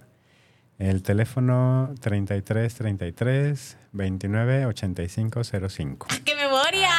[0.79, 6.07] El teléfono 33 33 29 85 05.
[6.23, 6.91] ¡Qué memoria!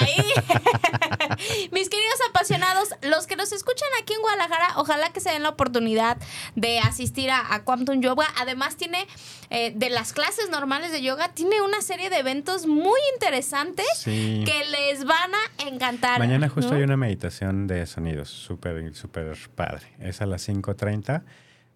[1.70, 5.50] Mis queridos apasionados, los que nos escuchan aquí en Guadalajara, ojalá que se den la
[5.50, 6.16] oportunidad
[6.54, 8.26] de asistir a, a Quantum Yoga.
[8.40, 9.06] Además, tiene
[9.50, 14.44] eh, de las clases normales de yoga, tiene una serie de eventos muy interesantes Sí.
[14.46, 16.18] que les van a encantar.
[16.20, 16.78] Mañana justo ¿no?
[16.78, 19.86] hay una meditación de sonidos, súper, súper padre.
[20.00, 21.22] Es a las 5.30.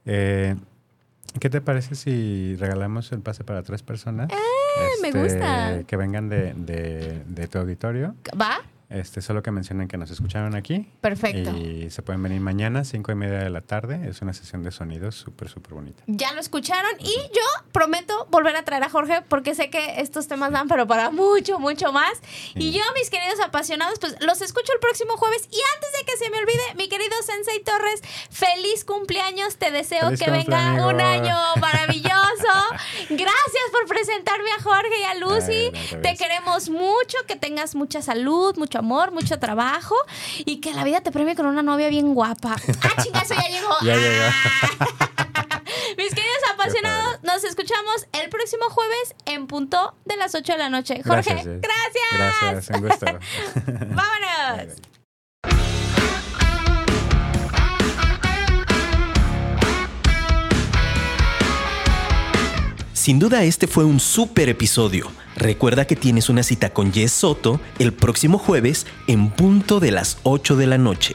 [0.06, 0.56] Eh,
[1.38, 4.28] ¿Qué te parece si regalamos el pase para tres personas?
[4.32, 5.82] Ah, me Este, gusta.
[5.86, 8.14] Que vengan de, de- de tu auditorio.
[8.40, 8.58] ¿Va?
[8.90, 10.86] Este, solo que mencionen que nos escucharon aquí.
[11.00, 11.50] Perfecto.
[11.56, 14.08] Y se pueden venir mañana, cinco y media de la tarde.
[14.08, 16.02] Es una sesión de sonidos súper, súper bonita.
[16.06, 20.28] Ya lo escucharon y yo prometo volver a traer a Jorge porque sé que estos
[20.28, 22.12] temas dan, pero para mucho, mucho más.
[22.54, 25.48] Y yo, mis queridos apasionados, pues los escucho el próximo jueves.
[25.50, 29.56] Y antes de que se me olvide, mi querido Sensei Torres, feliz cumpleaños.
[29.56, 32.10] Te deseo Feliz que venga un año maravilloso.
[33.08, 35.52] Gracias por presentarme a Jorge y a Lucy.
[35.52, 39.94] Ay, no te te queremos mucho, que tengas mucha salud, mucho amor, mucho trabajo
[40.44, 42.56] y que la vida te premie con una novia bien guapa.
[42.82, 43.74] Ah, chinga, eso ya llegó.
[43.82, 44.24] Ya llegó.
[45.98, 50.70] Mis queridos apasionados, nos escuchamos el próximo jueves en punto de las 8 de la
[50.70, 51.02] noche.
[51.06, 52.70] Jorge, Gracias, gracias.
[52.70, 53.06] Un gusto.
[53.66, 54.76] Vámonos.
[62.92, 65.10] Sin duda este fue un súper episodio.
[65.40, 70.18] Recuerda que tienes una cita con Jess Soto el próximo jueves en punto de las
[70.22, 71.14] 8 de la noche.